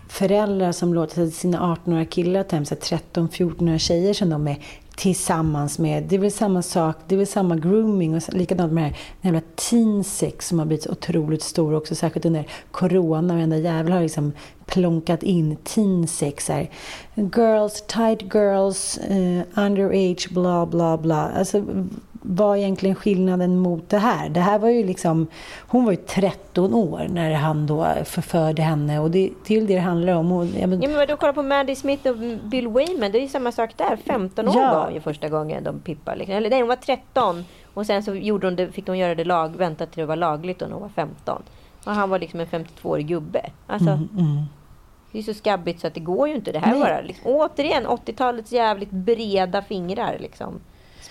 föräldrar 0.08 0.72
som 0.72 0.94
låter 0.94 1.26
sina 1.26 1.76
18-åriga 1.76 2.04
killar 2.04 2.42
ta 2.42 2.56
hem 2.56 2.64
13-14-åriga 2.64 3.78
tjejer 3.78 4.14
som 4.14 4.30
de 4.30 4.48
är 4.48 4.58
tillsammans 4.96 5.78
med. 5.78 6.02
Det 6.02 6.14
är 6.14 6.20
väl 6.20 6.32
samma 6.32 6.62
sak, 6.62 6.96
det 7.06 7.14
är 7.14 7.16
väl 7.16 7.26
samma 7.26 7.56
grooming 7.56 8.14
och 8.14 8.22
likadant 8.32 8.72
med 8.72 8.84
det 8.84 9.28
här 9.28 9.34
jävla 9.34 9.40
teen 9.70 10.04
sex 10.04 10.48
som 10.48 10.58
har 10.58 10.66
blivit 10.66 10.82
så 10.82 10.90
otroligt 10.90 11.42
stor 11.42 11.74
också, 11.74 11.94
särskilt 11.94 12.26
under 12.26 12.46
corona. 12.70 13.34
Varenda 13.34 13.56
jävel 13.56 13.92
har 13.92 14.00
liksom 14.00 14.32
plonkat 14.66 15.22
in 15.22 15.56
teen 15.56 16.08
sex 16.08 16.48
här. 16.48 16.70
Girls, 17.14 17.84
tight 17.86 18.34
girls, 18.34 18.98
uh, 19.10 19.42
underage, 19.64 20.28
bla 20.30 20.66
bla 20.66 20.98
bla. 20.98 21.30
Alltså, 21.30 21.64
vad 22.26 22.56
är 22.56 22.60
egentligen 22.60 22.94
skillnaden 22.96 23.58
mot 23.58 23.88
det 23.90 23.98
här? 23.98 24.28
Det 24.28 24.40
här 24.40 24.58
var 24.58 24.68
ju 24.68 24.84
liksom, 24.84 25.26
hon 25.68 25.84
var 25.84 25.92
ju 25.92 25.96
13 25.96 26.74
år 26.74 27.06
när 27.10 27.32
han 27.34 27.66
då 27.66 27.86
förförde 28.04 28.62
henne 28.62 28.98
och 28.98 29.10
det, 29.10 29.30
ju 29.46 29.60
det 29.60 29.74
det 29.74 29.78
handlar 29.80 30.12
om. 30.14 30.32
Och, 30.32 30.46
ja, 30.46 30.66
men, 30.66 30.82
Ja, 30.82 30.88
men 30.88 30.96
vadå, 30.96 31.16
kolla 31.16 31.32
på 31.32 31.42
Maddie 31.42 31.76
Smith 31.76 32.08
och 32.08 32.16
Bill 32.44 32.68
Wayman. 32.68 33.12
Det 33.12 33.18
är 33.18 33.22
ju 33.22 33.28
samma 33.28 33.52
sak 33.52 33.70
där. 33.76 33.96
15 34.06 34.48
år 34.48 34.54
Ja. 34.56 34.74
var 34.74 34.84
hon 34.84 34.94
ju 34.94 35.00
första 35.00 35.28
gången 35.28 35.64
de 35.64 35.80
pippade. 35.80 36.16
Liksom. 36.18 36.36
Eller 36.36 36.50
nej, 36.50 36.60
hon 36.60 36.68
var 36.68 36.76
13. 36.76 37.44
Och 37.74 37.86
sen 37.86 38.02
så 38.02 38.14
gjorde 38.14 38.46
hon 38.46 38.56
det, 38.56 38.72
fick 38.72 38.86
de 38.86 38.96
göra 38.96 39.14
det 39.14 39.24
lag, 39.24 39.56
vänta 39.56 39.86
till 39.86 40.00
det 40.00 40.06
var 40.06 40.16
lagligt 40.16 40.62
och 40.62 40.70
hon 40.70 40.80
var 40.82 40.88
15. 40.88 41.42
Och 41.84 41.92
han 41.92 42.10
var 42.10 42.18
liksom 42.18 42.40
en 42.40 42.46
52-årig 42.46 43.06
gubbe. 43.06 43.50
Alltså, 43.66 43.98
Det 45.12 45.18
är 45.18 45.22
så 45.22 45.34
skabbigt 45.34 45.80
så 45.80 45.86
att 45.86 45.94
det 45.94 46.00
går 46.00 46.28
ju 46.28 46.34
inte. 46.34 46.52
Det 46.52 46.58
här 46.58 46.66
Mm, 46.66 46.80
Nej. 46.80 46.88
bara, 46.88 47.00
liksom, 47.00 47.24
återigen, 47.26 47.86
80-talets 47.86 48.52
jävligt 48.52 48.90
breda 48.90 49.62
fingrar. 49.62 50.16
Liksom. 50.20 50.60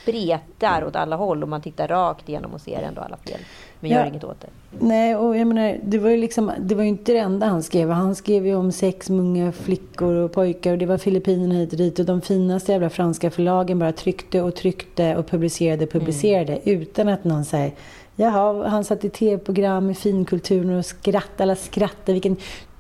Spretar 0.04 0.84
åt 0.84 0.96
alla 0.96 1.16
håll 1.16 1.44
och 1.44 1.50
man 1.50 1.62
tittar 1.62 1.88
rakt 1.88 2.30
igenom 2.30 2.54
och 2.54 2.62
ser 2.62 2.82
ändå 2.82 3.02
alla 3.02 3.18
fel. 3.18 3.40
Men 3.80 3.92
Ja. 3.92 3.98
gör 3.98 4.06
inget 4.06 4.24
åt 4.24 4.42
det. 4.42 4.48
Nej, 4.80 5.16
och 5.16 5.38
jag 5.38 5.48
menar, 5.48 5.80
det 5.84 5.98
var 6.00 6.10
ju 6.10 6.18
liksom, 6.18 6.52
det 6.60 6.76
var 6.76 6.84
inte 6.84 7.14
det 7.14 7.20
enda 7.20 7.46
han 7.48 7.64
skrev. 7.64 7.90
Han 7.90 8.16
skrev 8.16 8.48
ju 8.48 8.56
om 8.56 8.72
sex 8.72 9.10
med 9.10 9.20
unga 9.20 9.52
flickor 9.52 10.14
och 10.16 10.32
pojkar 10.32 10.72
och 10.72 10.78
det 10.78 10.86
var 10.86 10.98
Filippinerna 10.98 11.54
hit 11.56 11.72
och 11.72 11.78
dit 11.78 12.00
och 12.00 12.06
de 12.06 12.22
finaste 12.22 12.72
jävla 12.72 12.90
franska 12.90 13.32
förlagen 13.32 13.80
bara 13.80 13.92
tryckte 13.92 14.42
och 14.42 14.56
tryckte 14.56 15.16
och 15.16 15.28
publicerade 15.28 15.84
och 15.86 15.92
publicerade 15.92 16.60
utan 16.70 17.08
att 17.10 17.24
någon 17.24 17.46
säger 17.46 17.72
Jaha, 18.16 18.68
han 18.68 18.84
satt 18.84 19.06
i 19.06 19.10
tv-program 19.10 19.90
i 19.90 19.94
finkulturen 19.94 20.78
och 20.78 20.86
skrattade, 20.86 21.44
alla 21.44 21.56
skrattade, 21.56 22.14
vilken 22.14 22.38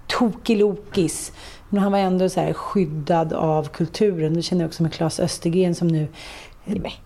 tokilokis. 0.07 1.31
Men 1.69 1.83
han 1.83 1.91
var 1.91 1.99
ändå 1.99 2.29
så 2.29 2.39
här 2.39 2.53
skyddad 2.53 3.33
av 3.33 3.67
kulturen. 3.67 4.33
Det 4.33 4.41
känner 4.41 4.62
jag 4.63 4.67
också 4.69 4.83
med 4.83 4.93
Claes 4.93 5.19
Östergren 5.19 5.75
som 5.75 5.88
nu 5.88 6.07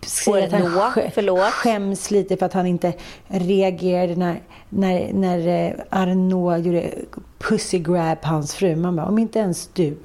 säger 0.05 0.45
att 0.45 0.51
han 0.51 0.61
Nå, 0.61 0.67
sk- 0.79 1.11
förlåt. 1.13 1.39
skäms 1.43 2.11
lite 2.11 2.37
för 2.37 2.45
att 2.45 2.53
han 2.53 2.67
inte 2.67 2.93
reagerade 3.27 4.15
när, 4.15 4.41
när, 4.69 5.13
när 5.13 5.67
eh, 5.67 5.73
Arnaud 5.89 6.65
gjorde 6.65 6.91
pussy 7.37 7.79
grab 7.79 8.17
hans 8.21 8.53
fru. 8.55 8.75
Man 8.75 8.95
bara, 8.95 9.05
om 9.07 9.19
inte 9.19 9.39
ens 9.39 9.67
du, 9.73 9.97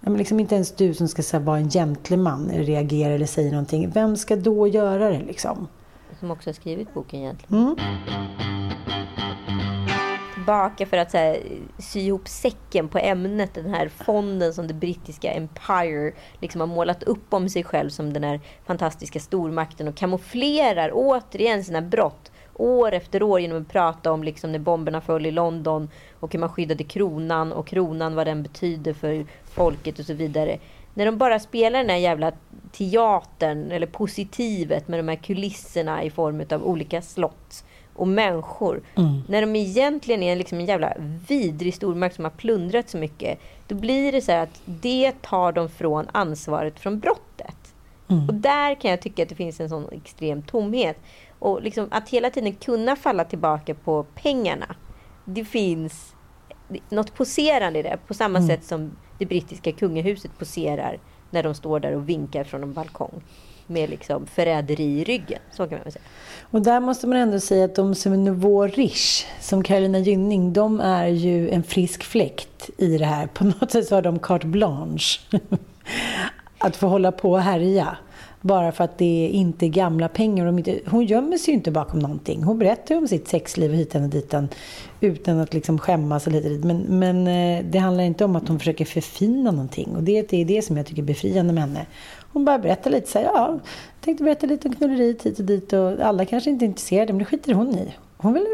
men 0.00 0.14
liksom 0.16 0.40
inte 0.40 0.54
ens 0.54 0.72
du 0.72 0.94
som 0.94 1.08
ska 1.08 1.22
här, 1.32 1.44
vara 1.44 1.58
en 1.58 1.70
gentleman 1.70 2.50
reagerar 2.54 3.14
eller 3.14 3.26
säger 3.26 3.50
någonting. 3.50 3.90
Vem 3.90 4.16
ska 4.16 4.36
då 4.36 4.66
göra 4.66 5.10
det 5.10 5.22
liksom? 5.26 5.68
Som 6.20 6.30
också 6.30 6.48
har 6.50 6.54
skrivit 6.54 6.94
boken 6.94 7.20
egentligen. 7.20 7.62
Mm. 7.62 7.76
Tillbaka 10.50 10.86
för 10.86 10.96
att 10.96 11.10
så 11.10 11.16
här, 11.16 11.42
sy 11.78 12.00
ihop 12.00 12.28
säcken 12.28 12.88
på 12.88 12.98
ämnet. 12.98 13.54
Den 13.54 13.74
här 13.74 13.88
fonden 13.88 14.54
som 14.54 14.66
det 14.66 14.74
brittiska 14.74 15.32
Empire 15.32 16.12
liksom 16.40 16.60
har 16.60 16.68
målat 16.68 17.02
upp 17.02 17.34
om 17.34 17.48
sig 17.48 17.64
själv 17.64 17.90
som 17.90 18.12
den 18.12 18.24
här 18.24 18.40
fantastiska 18.66 19.20
stormakten 19.20 19.88
och 19.88 19.94
kamouflerar 19.94 20.90
återigen 20.94 21.64
sina 21.64 21.82
brott 21.82 22.32
år 22.54 22.92
efter 22.92 23.22
år 23.22 23.40
genom 23.40 23.62
att 23.62 23.68
prata 23.68 24.12
om 24.12 24.24
liksom 24.24 24.52
när 24.52 24.58
bomberna 24.58 25.00
föll 25.00 25.26
i 25.26 25.30
London 25.30 25.88
och 26.20 26.32
hur 26.32 26.40
man 26.40 26.48
skyddade 26.48 26.84
kronan 26.84 27.52
och 27.52 27.66
kronan 27.66 28.14
vad 28.14 28.26
den 28.26 28.42
betyder 28.42 28.92
för 28.92 29.26
folket 29.44 29.98
och 29.98 30.04
så 30.04 30.14
vidare. 30.14 30.58
När 30.94 31.06
de 31.06 31.18
bara 31.18 31.38
spelar 31.38 31.78
den 31.78 31.90
här 31.90 31.96
jävla 31.96 32.32
teatern 32.72 33.70
eller 33.70 33.86
positivet 33.86 34.88
med 34.88 34.98
de 34.98 35.08
här 35.08 35.16
kulisserna 35.16 36.02
i 36.02 36.10
form 36.10 36.44
av 36.50 36.64
olika 36.64 37.02
slott 37.02 37.64
och 38.00 38.08
människor. 38.08 38.82
När 39.28 39.40
de 39.40 39.56
egentligen 39.56 40.22
är 40.22 40.36
liksom 40.36 40.58
en 40.58 40.66
jävla 40.66 40.92
vidrig 41.28 41.74
stormakt 41.74 42.14
som 42.14 42.24
har 42.24 42.30
plundrat 42.30 42.88
så 42.88 42.98
mycket. 42.98 43.38
Då 43.68 43.74
blir 43.74 44.12
det 44.12 44.20
så 44.20 44.32
här 44.32 44.42
att 44.42 44.62
det 44.64 45.12
tar 45.22 45.52
de 45.52 45.68
från 45.68 46.06
ansvaret 46.12 46.80
från 46.80 47.00
brottet. 47.00 47.74
Och 48.28 48.34
där 48.34 48.74
kan 48.74 48.90
jag 48.90 49.02
tycka 49.02 49.22
att 49.22 49.28
det 49.28 49.34
finns 49.34 49.60
en 49.60 49.68
sån 49.68 49.88
extrem 49.92 50.42
tomhet. 50.42 50.96
Och 51.38 51.62
liksom 51.62 51.88
att 51.90 52.08
hela 52.08 52.30
tiden 52.30 52.52
kunna 52.52 52.96
falla 52.96 53.24
tillbaka 53.24 53.74
på 53.74 54.06
pengarna. 54.14 54.76
Det 55.24 55.44
finns 55.44 56.14
något 56.88 57.14
poserande 57.14 57.78
i 57.78 57.82
det. 57.82 57.98
På 58.06 58.14
samma 58.14 58.46
sätt 58.46 58.64
som 58.64 58.96
det 59.18 59.26
brittiska 59.26 59.72
kungahuset 59.72 60.38
poserar 60.38 60.98
när 61.30 61.42
de 61.42 61.54
står 61.54 61.80
där 61.80 61.94
och 61.94 62.08
vinkar 62.08 62.44
från 62.44 62.62
en 62.62 62.72
balkong. 62.72 63.22
Med 63.70 63.90
liksom 63.90 64.26
förräderi 64.26 65.00
i 65.00 65.04
ryggen. 65.04 65.38
Så 65.50 65.62
kan 65.62 65.78
man 65.78 65.82
väl 65.84 65.92
säga. 65.92 66.04
Och 66.50 66.62
där 66.62 66.80
måste 66.80 67.06
man 67.06 67.18
ändå 67.18 67.40
säga 67.40 67.64
att 67.64 67.74
de 67.74 67.94
som 67.94 68.12
är 68.12 68.16
nouveau 68.16 68.66
riche, 68.66 69.26
som 69.40 69.62
Carolina 69.62 69.98
Gynning, 69.98 70.52
de 70.52 70.80
är 70.80 71.06
ju 71.06 71.50
en 71.50 71.62
frisk 71.62 72.02
fläkt 72.02 72.70
i 72.78 72.98
det 72.98 73.04
här. 73.04 73.26
På 73.26 73.44
något 73.44 73.70
sätt 73.70 73.86
så 73.86 73.94
har 73.94 74.02
de 74.02 74.18
carte 74.18 74.46
blanche. 74.46 75.20
att 76.58 76.76
få 76.76 76.86
hålla 76.86 77.12
på 77.12 77.32
och 77.32 77.40
härja. 77.40 77.96
Bara 78.40 78.72
för 78.72 78.84
att 78.84 78.98
det 78.98 79.28
inte 79.32 79.66
är 79.66 79.68
gamla 79.68 80.08
pengar. 80.08 80.46
De 80.46 80.58
inte, 80.58 80.80
hon 80.86 81.04
gömmer 81.04 81.38
sig 81.38 81.52
ju 81.52 81.56
inte 81.56 81.70
bakom 81.70 81.98
någonting. 81.98 82.42
Hon 82.42 82.58
berättar 82.58 82.94
ju 82.94 83.00
om 83.00 83.08
sitt 83.08 83.28
sexliv 83.28 83.72
hitan 83.72 84.02
och 84.02 84.08
ditan 84.08 84.48
utan 85.00 85.40
att 85.40 85.54
liksom 85.54 85.78
skämmas 85.78 86.26
och 86.26 86.32
lite. 86.32 86.66
Men, 86.66 86.78
men 86.78 87.26
eh, 87.26 87.64
det 87.70 87.78
handlar 87.78 88.04
inte 88.04 88.24
om 88.24 88.36
att 88.36 88.48
hon 88.48 88.58
försöker 88.58 88.84
förfina 88.84 89.50
någonting. 89.50 89.96
Och 89.96 90.02
det, 90.02 90.22
det 90.30 90.40
är 90.40 90.44
det 90.44 90.62
som 90.62 90.76
jag 90.76 90.86
tycker 90.86 91.02
är 91.02 91.06
befriande 91.06 91.52
med 91.52 91.62
henne. 91.62 91.86
Hon 92.32 92.44
bara 92.44 92.58
berättar 92.58 92.90
lite 92.90 93.10
så 93.10 93.18
här, 93.18 93.26
ja, 93.26 93.48
jag 93.48 93.60
tänkte 94.00 94.24
berätta 94.24 94.46
lite 94.46 94.68
om 94.68 94.74
knulleriet 94.74 95.22
hit 95.22 95.38
och 95.38 95.44
dit. 95.44 95.72
Och 95.72 96.00
alla 96.00 96.24
kanske 96.24 96.50
inte 96.50 96.64
är 96.64 96.66
intresserade, 96.66 97.12
men 97.12 97.18
det 97.18 97.24
skiter 97.24 97.54
hon 97.54 97.74
i. 97.74 97.94
Hon 98.16 98.32
vill, 98.32 98.46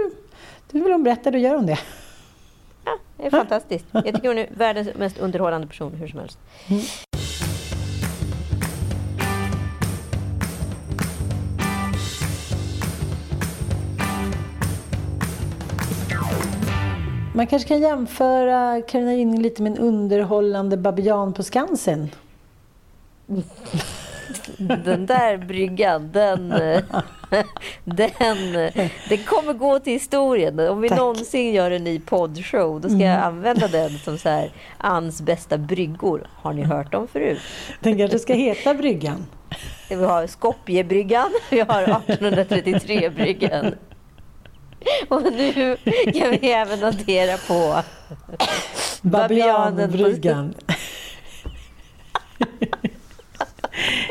det 0.70 0.78
vill 0.80 0.92
hon 0.92 1.02
berätta, 1.02 1.30
då 1.30 1.38
gör 1.38 1.54
hon 1.54 1.66
det. 1.66 1.78
Ja, 2.84 2.98
det 3.16 3.26
är 3.26 3.30
fantastiskt. 3.30 3.86
Jag 3.92 4.04
tycker 4.04 4.28
hon 4.28 4.38
är 4.38 4.48
världens 4.56 4.88
mest 4.94 5.18
underhållande 5.18 5.66
person 5.66 5.92
hur 5.92 6.08
som 6.08 6.20
helst. 6.20 6.38
Man 17.34 17.46
kanske 17.46 17.68
kan 17.68 17.80
jämföra 17.80 18.82
Carolina 18.82 19.14
Gynning 19.14 19.42
lite 19.42 19.62
med 19.62 19.72
en 19.72 19.78
underhållande 19.78 20.76
babian 20.76 21.32
på 21.32 21.42
Skansen. 21.42 22.10
Den 24.58 25.06
där 25.06 25.36
bryggan, 25.36 26.12
den, 26.12 26.48
den, 27.84 28.50
den 29.08 29.18
kommer 29.26 29.52
gå 29.52 29.78
till 29.78 29.92
historien. 29.92 30.60
Om 30.60 30.80
vi 30.80 30.88
Tack. 30.88 30.98
någonsin 30.98 31.54
gör 31.54 31.70
en 31.70 31.84
ny 31.84 32.00
poddshow, 32.00 32.80
då 32.80 32.88
ska 32.88 32.98
jag 32.98 33.20
använda 33.22 33.68
den 33.68 33.90
som 33.98 34.18
så 34.18 34.28
här, 34.28 34.50
Anns 34.78 35.20
bästa 35.22 35.58
bryggor. 35.58 36.26
Har 36.34 36.52
ni 36.52 36.62
hört 36.62 36.92
dem 36.92 37.08
förut? 37.08 37.40
Den 37.80 37.98
kanske 37.98 38.18
ska 38.18 38.34
heta 38.34 38.74
Bryggan. 38.74 39.26
Vi 39.88 39.94
har 39.94 40.26
Skopjebryggan, 40.26 41.30
vi 41.50 41.60
har 41.60 41.82
1833-bryggan. 41.84 43.74
Och 45.08 45.22
nu 45.22 45.76
kan 46.14 46.30
vi 46.30 46.52
även 46.52 46.80
notera 46.80 47.36
på- 47.48 47.82
Babianbryggan. 49.02 50.54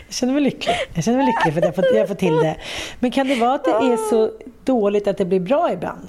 Jag 0.08 0.14
känner 0.16 0.34
mig 0.34 0.42
lycklig. 0.44 0.76
Jag 0.94 1.04
känner 1.04 1.18
mig 1.18 1.26
lycklig 1.28 1.54
för 1.54 1.60
att 1.62 1.66
jag 1.66 1.76
fått, 1.76 1.96
jag 1.96 2.08
fått 2.08 2.20
till 2.20 2.36
det. 2.36 2.56
Men 3.00 3.12
kan 3.12 3.28
det 3.28 3.36
vara 3.36 3.54
att 3.54 3.64
det 3.64 3.72
är 3.72 4.10
så 4.10 4.32
dåligt 4.64 5.08
att 5.08 5.18
det 5.18 5.26
blir 5.26 5.40
bra 5.40 5.72
ibland? 5.74 6.08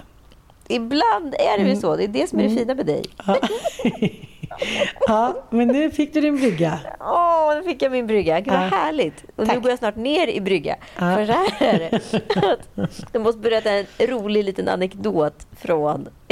Ibland 0.68 1.34
är 1.34 1.58
det 1.64 1.68
ju 1.70 1.76
så. 1.76 1.96
Det 1.96 2.04
är 2.04 2.08
det 2.08 2.26
som 2.30 2.38
är 2.38 2.42
det 2.42 2.50
fina 2.56 2.74
med 2.74 2.86
dig. 2.86 3.02
Ja. 3.26 3.36
ja, 5.06 5.34
men 5.50 5.68
nu 5.68 5.90
fick 5.90 6.14
du 6.14 6.20
din 6.20 6.36
brygga. 6.36 6.78
Åh, 7.00 7.54
nu 7.56 7.62
fick 7.62 7.82
jag 7.82 7.92
min 7.92 8.06
brygga. 8.06 8.40
Gud 8.40 8.52
vad 8.52 8.62
Ja. 8.62 8.68
härligt. 8.68 9.24
Och 9.36 9.44
nu 9.44 9.46
Tack. 9.46 9.62
går 9.62 9.70
jag 9.70 9.78
snart 9.78 9.96
ner 9.96 10.26
i 10.28 10.40
brygga. 10.40 10.76
Ja. 10.98 11.16
För 11.16 11.26
så 11.26 11.32
här 11.32 11.48
är 11.60 11.78
det. 11.78 11.96
Att 12.52 13.04
Jag 13.12 13.22
måste 13.22 13.38
berätta 13.40 13.70
en 13.70 13.86
rolig 13.98 14.44
liten 14.44 14.68
anekdot 14.68 15.46
från 15.60 16.08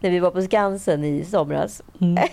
när 0.00 0.10
vi 0.10 0.18
var 0.18 0.30
på 0.30 0.42
Skansen 0.42 1.04
i 1.04 1.24
somras. 1.24 1.82
Mm. 2.00 2.24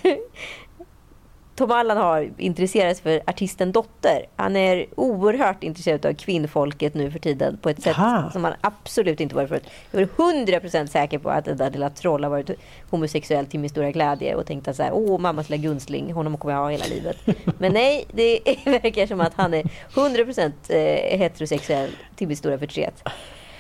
Tom 1.62 1.72
Allan 1.72 1.98
har 1.98 2.30
intresserat 2.38 2.98
sig 2.98 3.04
för 3.04 3.30
artisten 3.30 3.72
Dotter. 3.72 4.26
Han 4.36 4.56
är 4.56 4.86
oerhört 4.96 5.64
intresserad 5.64 6.06
av 6.06 6.14
kvinnfolket 6.14 6.94
nu 6.94 7.12
för 7.12 7.20
tiden 7.20 7.58
på 7.58 7.70
ett 7.70 7.84
sätt 7.84 7.98
Aha. 7.98 8.32
som 8.32 8.44
han 8.44 8.54
absolut 8.62 9.20
inte 9.20 9.36
varit 9.36 9.50
förut. 9.50 9.64
Jag 9.92 10.02
är 10.02 10.06
100% 10.06 10.86
säker 10.86 11.20
på 11.20 11.30
att 11.30 11.46
den 11.46 11.58
där 11.58 11.70
lilla 11.70 11.90
troll 11.90 12.24
har 12.24 12.32
varit 12.32 12.50
homosexuell 12.90 13.46
till 13.46 13.60
min 13.60 13.70
stora 13.70 13.92
glädje 13.92 14.36
och 14.36 14.46
tänkt 14.46 14.68
att 14.68 14.76
så 14.76 14.84
här, 14.84 14.92
åh 14.94 15.20
mammas 15.20 15.50
lilla 15.50 15.64
gunstling, 15.64 16.14
honom 16.14 16.38
kommer 16.38 16.54
jag 16.54 16.62
ha 16.62 16.70
hela 16.70 16.86
livet. 16.86 17.18
Men 17.60 17.74
nej, 17.74 18.06
det 18.12 18.40
verkar 18.66 19.08
som 19.08 19.22
att 19.22 19.34
han 19.34 19.54
är 19.54 19.64
100% 19.94 20.52
eh, 20.70 21.20
heterosexuell 21.20 21.90
till 22.16 22.28
min 22.28 22.38
stora 22.38 22.58
förtret. 22.58 23.04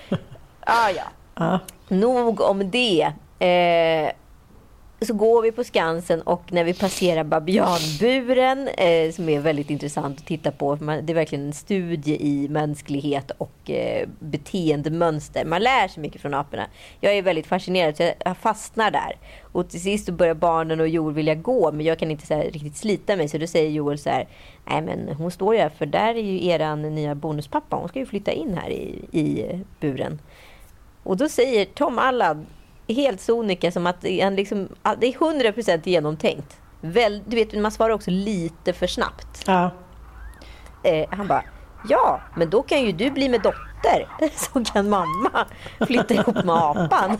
Ah, 0.63 0.89
ja. 0.89 1.03
Ja. 1.35 1.59
Nog 1.87 2.41
om 2.41 2.71
det. 2.71 3.11
Eh, 3.39 4.11
så 5.05 5.13
går 5.13 5.41
vi 5.41 5.51
på 5.51 5.63
Skansen 5.63 6.21
och 6.21 6.53
när 6.53 6.63
vi 6.63 6.73
passerar 6.73 7.23
babianburen 7.23 8.67
eh, 8.67 9.11
som 9.11 9.29
är 9.29 9.39
väldigt 9.39 9.69
intressant 9.69 10.19
att 10.19 10.25
titta 10.25 10.51
på. 10.51 10.77
Man, 10.81 11.05
det 11.05 11.13
är 11.13 11.15
verkligen 11.15 11.45
en 11.45 11.53
studie 11.53 12.17
i 12.19 12.49
mänsklighet 12.49 13.31
och 13.37 13.71
eh, 13.71 14.07
beteendemönster. 14.19 15.45
Man 15.45 15.61
lär 15.61 15.87
sig 15.87 16.01
mycket 16.01 16.21
från 16.21 16.33
aporna. 16.33 16.67
Jag 16.99 17.13
är 17.13 17.21
väldigt 17.21 17.47
fascinerad 17.47 17.97
så 17.97 18.11
jag 18.25 18.37
fastnar 18.37 18.91
där. 18.91 19.17
Och 19.41 19.69
till 19.69 19.81
sist 19.81 20.05
så 20.05 20.11
börjar 20.11 20.33
barnen 20.33 20.79
och 20.79 20.87
Joel 20.87 21.13
vilja 21.13 21.35
gå 21.35 21.71
men 21.71 21.85
jag 21.85 21.99
kan 21.99 22.11
inte 22.11 22.27
så 22.27 22.33
här, 22.33 22.43
riktigt 22.43 22.77
slita 22.77 23.15
mig 23.15 23.27
så 23.27 23.37
då 23.37 23.47
säger 23.47 23.69
Joel 23.69 23.99
så 23.99 24.09
här 24.09 24.27
Nej 24.65 24.81
men 24.81 25.15
hon 25.15 25.31
står 25.31 25.55
ju 25.55 25.61
här 25.61 25.69
för 25.69 25.85
där 25.85 26.15
är 26.15 26.23
ju 26.23 26.45
eran 26.45 26.81
nya 26.81 27.15
bonuspappa. 27.15 27.75
Hon 27.75 27.89
ska 27.89 27.99
ju 27.99 28.05
flytta 28.05 28.31
in 28.31 28.57
här 28.57 28.69
i, 28.69 29.05
i 29.11 29.45
buren. 29.79 30.19
Och 31.03 31.17
då 31.17 31.29
säger 31.29 31.65
Tom 31.65 31.99
Allan 31.99 32.45
helt 32.93 33.21
sonika 33.21 33.71
som 33.71 33.87
att 33.87 34.05
han 34.21 34.35
liksom, 34.35 34.67
det 34.97 35.07
är 35.07 35.13
100% 35.13 35.81
genomtänkt. 35.83 36.57
Väl, 36.81 37.23
du 37.25 37.35
vet, 37.35 37.53
man 37.53 37.71
svarar 37.71 37.93
också 37.93 38.11
lite 38.11 38.73
för 38.73 38.87
snabbt. 38.87 39.43
Ja. 39.45 39.71
Eh, 40.83 41.07
han 41.09 41.27
bara, 41.27 41.43
ja, 41.89 42.21
men 42.35 42.49
då 42.49 42.61
kan 42.61 42.81
ju 42.85 42.91
du 42.91 43.11
bli 43.11 43.29
med 43.29 43.41
dotter. 43.41 44.07
Så 44.35 44.63
kan 44.63 44.89
mamma 44.89 45.45
flytta 45.87 46.13
ihop 46.13 46.43
med 46.43 46.55
apan. 46.55 47.17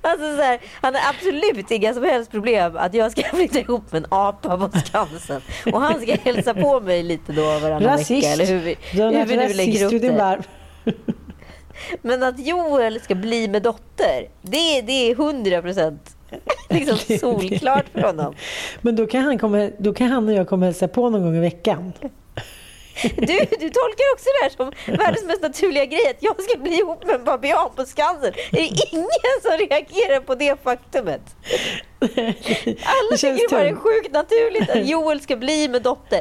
Alltså 0.00 0.36
så 0.36 0.42
här, 0.42 0.60
han 0.80 0.94
har 0.94 1.02
absolut 1.10 1.70
inga 1.70 1.94
som 1.94 2.02
helst 2.04 2.30
problem 2.30 2.76
att 2.76 2.94
jag 2.94 3.12
ska 3.12 3.22
flytta 3.36 3.58
ihop 3.58 3.92
med 3.92 4.02
en 4.04 4.08
apa 4.10 4.56
på 4.58 4.78
Skansen. 4.78 5.40
Och 5.72 5.80
han 5.80 6.00
ska 6.00 6.16
hälsa 6.24 6.54
på 6.54 6.80
mig 6.80 7.02
lite 7.02 7.32
då 7.32 7.42
varannan 7.42 7.82
Rasist. 7.82 8.10
vecka. 8.10 8.28
Eller 8.28 8.46
hur 8.46 8.58
vi, 8.58 8.76
hur 8.90 9.24
vi 9.24 9.36
nu 9.36 9.54
lägger 9.54 9.84
upp 9.84 10.02
det. 10.02 10.42
Men 12.02 12.22
att 12.22 12.38
Joel 12.38 13.00
ska 13.00 13.14
bli 13.14 13.48
med 13.48 13.62
dotter, 13.62 14.28
det, 14.42 14.80
det 14.82 15.10
är 15.10 15.12
100 15.12 15.62
procent 15.62 16.16
liksom 16.68 17.18
solklart 17.18 17.84
för 17.92 18.00
honom. 18.00 18.34
Men 18.80 18.96
då 18.96 19.06
kan, 19.06 19.24
han 19.24 19.38
komma, 19.38 19.70
då 19.78 19.94
kan 19.94 20.08
han 20.08 20.28
och 20.28 20.34
jag 20.34 20.48
komma 20.48 20.60
och 20.60 20.66
hälsa 20.66 20.88
på 20.88 21.10
någon 21.10 21.22
gång 21.22 21.36
i 21.36 21.40
veckan. 21.40 21.92
Du, 23.02 23.38
du 23.60 23.70
tolkar 23.70 24.12
också 24.14 24.26
det 24.40 24.42
här 24.42 24.50
som 24.56 24.72
världens 24.96 25.24
mest 25.24 25.42
naturliga 25.42 25.84
grej, 25.84 26.06
att 26.10 26.16
jag 26.22 26.42
ska 26.42 26.58
bli 26.58 26.78
ihop 26.78 27.04
med 27.06 27.14
en 27.14 27.24
babian 27.24 27.70
på 27.76 27.84
Skansen. 27.84 28.32
Är 28.34 28.50
det 28.50 28.60
ingen 28.92 29.08
som 29.42 29.50
reagerar 29.52 30.20
på 30.20 30.34
det 30.34 30.62
faktumet? 30.62 31.20
Alla 32.00 33.10
Det 33.10 33.16
tycker 33.16 33.32
det 33.32 33.48
bara 33.50 33.68
är 33.68 33.74
sjukt 33.74 34.12
naturligt 34.12 34.70
att 34.70 34.86
Joel 34.88 35.20
ska 35.20 35.36
bli 35.36 35.68
med 35.68 35.82
dotter. 35.82 36.20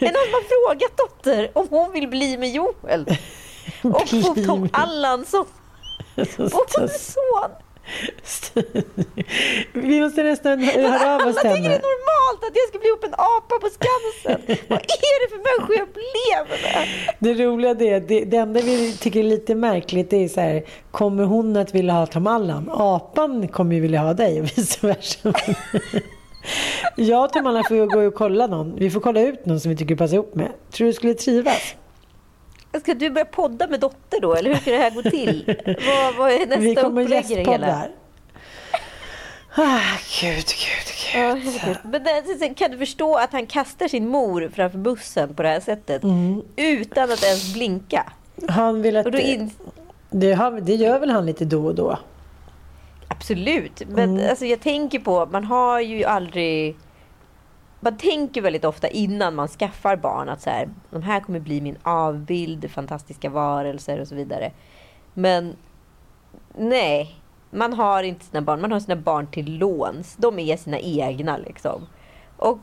Men 0.00 0.12
någon 0.12 0.32
har 0.32 0.68
frågat 0.68 0.96
dotter 0.96 1.50
om 1.52 1.66
hon 1.70 1.92
vill 1.92 2.08
bli 2.08 2.36
med 2.38 2.50
Joel? 2.50 3.06
Och 3.82 4.08
få 4.08 4.34
Tom 4.46 4.60
med- 4.60 4.70
Allan 4.72 5.24
som 5.24 5.46
son. 6.98 7.50
Vi 9.72 10.00
måste 10.00 10.22
nästan 10.22 10.62
höra 10.62 11.14
av 11.14 11.20
Alla 11.20 11.30
oss 11.30 11.36
tycker 11.36 11.54
till 11.54 11.62
det 11.62 11.68
är 11.68 11.70
henne. 11.70 11.82
normalt 11.82 12.44
att 12.44 12.56
jag 12.56 12.68
ska 12.68 12.78
bli 12.78 12.88
ihop 12.88 13.04
en 13.04 13.14
apa 13.14 13.58
på 13.60 13.68
Skansen. 13.68 14.58
Vad 14.68 14.78
är 14.78 15.26
det 15.26 15.30
för 15.30 15.38
människor 15.38 15.76
jag 15.76 15.88
lever 15.96 16.62
med? 16.62 16.88
Det 17.18 17.44
roliga 17.44 17.70
är 17.70 18.00
det, 18.00 18.24
det 18.24 18.36
enda 18.36 18.60
vi 18.60 18.96
tycker 18.96 19.20
är 19.20 19.24
lite 19.24 19.54
märkligt 19.54 20.12
är 20.12 20.28
så 20.28 20.40
här, 20.40 20.64
kommer 20.90 21.24
hon 21.24 21.56
att 21.56 21.74
vilja 21.74 21.92
ha 21.92 22.06
Tom 22.06 22.26
Allan? 22.26 22.70
Apan 22.72 23.48
kommer 23.48 23.74
ju 23.74 23.80
vilja 23.80 24.00
ha 24.00 24.14
dig 24.14 24.40
och 24.40 24.44
vice 24.46 24.86
versa. 24.86 25.32
Jag 26.96 27.24
och 27.24 27.32
Tom 27.32 27.46
Allan 27.46 27.64
får 27.68 27.86
gå 27.86 28.00
och 28.00 28.14
kolla 28.14 28.46
någon. 28.46 28.76
Vi 28.78 28.90
får 28.90 29.00
kolla 29.00 29.20
ut 29.20 29.46
någon 29.46 29.60
som 29.60 29.70
vi 29.70 29.76
tycker 29.76 29.96
passar 29.96 30.14
ihop 30.14 30.34
med. 30.34 30.52
Tror 30.72 30.86
du 30.86 30.92
skulle 30.92 31.14
trivas? 31.14 31.74
Ska 32.80 32.94
du 32.94 33.10
börja 33.10 33.24
podda 33.24 33.66
med 33.66 33.80
dotter 33.80 34.20
då, 34.20 34.34
eller 34.34 34.50
hur 34.54 34.60
ska 34.60 34.70
det 34.70 34.76
här 34.78 34.90
gå 34.90 35.02
till? 35.02 35.54
Vad, 35.86 36.14
vad 36.16 36.30
är 36.32 36.38
nästa 36.46 36.56
vi 36.60 36.74
kommer 36.74 37.02
upplägg 37.02 37.30
i 37.30 37.34
det 37.34 37.50
hela? 37.50 37.66
gästpoddar. 37.66 37.90
Ah, 39.58 39.80
gud, 40.20 40.36
gud, 40.36 41.14
Ja, 41.14 41.34
gud. 41.34 41.42
herregud. 41.54 41.76
Men 41.84 42.04
det, 42.04 42.38
sen 42.38 42.54
kan 42.54 42.70
du 42.70 42.78
förstå 42.78 43.14
att 43.16 43.32
han 43.32 43.46
kastar 43.46 43.88
sin 43.88 44.08
mor 44.08 44.50
framför 44.54 44.78
bussen 44.78 45.34
på 45.34 45.42
det 45.42 45.48
här 45.48 45.60
sättet 45.60 46.02
Mm. 46.04 46.42
utan 46.56 47.10
att 47.12 47.22
ens 47.24 47.54
blinka? 47.54 48.12
Han 48.48 48.82
vill 48.82 48.96
att... 48.96 49.06
In, 49.18 49.50
Det, 50.10 50.32
har, 50.32 50.50
det 50.60 50.74
gör 50.74 50.98
väl 50.98 51.10
han 51.10 51.26
lite 51.26 51.44
då 51.44 51.66
och 51.66 51.74
då? 51.74 51.98
absolut, 53.08 53.82
men 53.88 54.10
Mm. 54.16 54.30
alltså, 54.30 54.44
jag 54.46 54.60
tänker 54.60 54.98
på, 54.98 55.26
man 55.26 55.44
har 55.44 55.80
ju 55.80 56.04
aldrig... 56.04 56.76
Man 57.80 57.96
tänker 57.96 58.40
väldigt 58.42 58.64
ofta 58.64 58.88
innan 58.88 59.34
man 59.34 59.48
skaffar 59.48 59.96
barn 59.96 60.28
att 60.28 60.42
så 60.42 60.50
här, 60.50 60.68
de 60.90 61.02
här 61.02 61.20
kommer 61.20 61.40
bli 61.40 61.60
min 61.60 61.76
avbild, 61.82 62.70
fantastiska 62.70 63.30
varelser 63.30 64.00
och 64.00 64.08
så 64.08 64.14
vidare. 64.14 64.52
Men 65.14 65.56
nej, 66.54 67.20
man 67.50 67.72
har 67.72 68.02
inte 68.02 68.24
sina 68.24 68.42
barn. 68.42 68.60
Man 68.60 68.72
har 68.72 68.80
sina 68.80 68.96
barn 68.96 69.26
till 69.26 69.58
låns. 69.58 70.16
De 70.16 70.38
är 70.38 70.56
sina 70.56 70.78
egna 70.78 71.36
liksom. 71.36 71.86
Och 72.36 72.58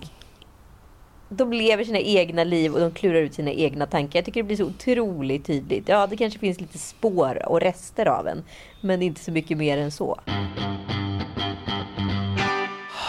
de 1.29 1.53
lever 1.53 1.83
sina 1.83 1.99
egna 1.99 2.43
liv 2.43 2.73
och 2.73 2.79
de 2.79 2.91
klurar 2.91 3.21
ut 3.21 3.33
sina 3.33 3.51
egna 3.51 3.85
tankar. 3.85 4.19
Jag 4.19 4.25
tycker 4.25 4.39
det 4.39 4.47
blir 4.47 4.57
så 4.57 4.65
otroligt 4.65 5.45
tydligt. 5.45 5.89
Ja, 5.89 6.07
det 6.07 6.17
kanske 6.17 6.39
finns 6.39 6.61
lite 6.61 6.77
spår 6.77 7.49
och 7.49 7.61
rester 7.61 8.07
av 8.07 8.27
en. 8.27 8.43
Men 8.81 9.01
inte 9.01 9.21
så 9.21 9.31
mycket 9.31 9.57
mer 9.57 9.77
än 9.77 9.91
så. 9.91 10.19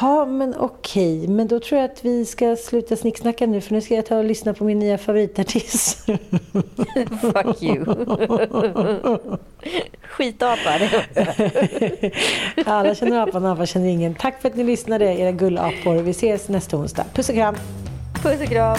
Ja, 0.00 0.26
men 0.26 0.54
okej. 0.58 1.28
Men 1.28 1.48
då 1.48 1.60
tror 1.60 1.80
jag 1.80 1.90
att 1.90 2.04
vi 2.04 2.24
ska 2.24 2.56
sluta 2.56 2.96
snicksnacka 2.96 3.46
nu 3.46 3.60
för 3.60 3.72
nu 3.74 3.80
ska 3.80 3.94
jag 3.94 4.06
ta 4.06 4.16
och 4.16 4.24
lyssna 4.24 4.54
på 4.54 4.64
min 4.64 4.78
nya 4.78 4.98
favoritartist. 4.98 6.06
Fuck 7.20 7.62
you. 7.62 7.84
Skitapa. 10.02 10.80
Alla 12.66 12.94
känner 12.94 13.20
apan, 13.20 13.46
apa 13.46 13.66
känner 13.66 13.88
ingen. 13.88 14.14
Tack 14.14 14.42
för 14.42 14.48
att 14.48 14.56
ni 14.56 14.64
lyssnade, 14.64 15.04
era 15.04 15.32
gullapor. 15.32 15.94
Vi 15.94 16.10
ses 16.10 16.48
nästa 16.48 16.76
onsdag. 16.76 17.04
Puss 17.14 17.28
och 17.28 17.34
kram! 17.34 17.54
Puss 18.22 18.40
och 18.40 18.48
kram. 18.48 18.78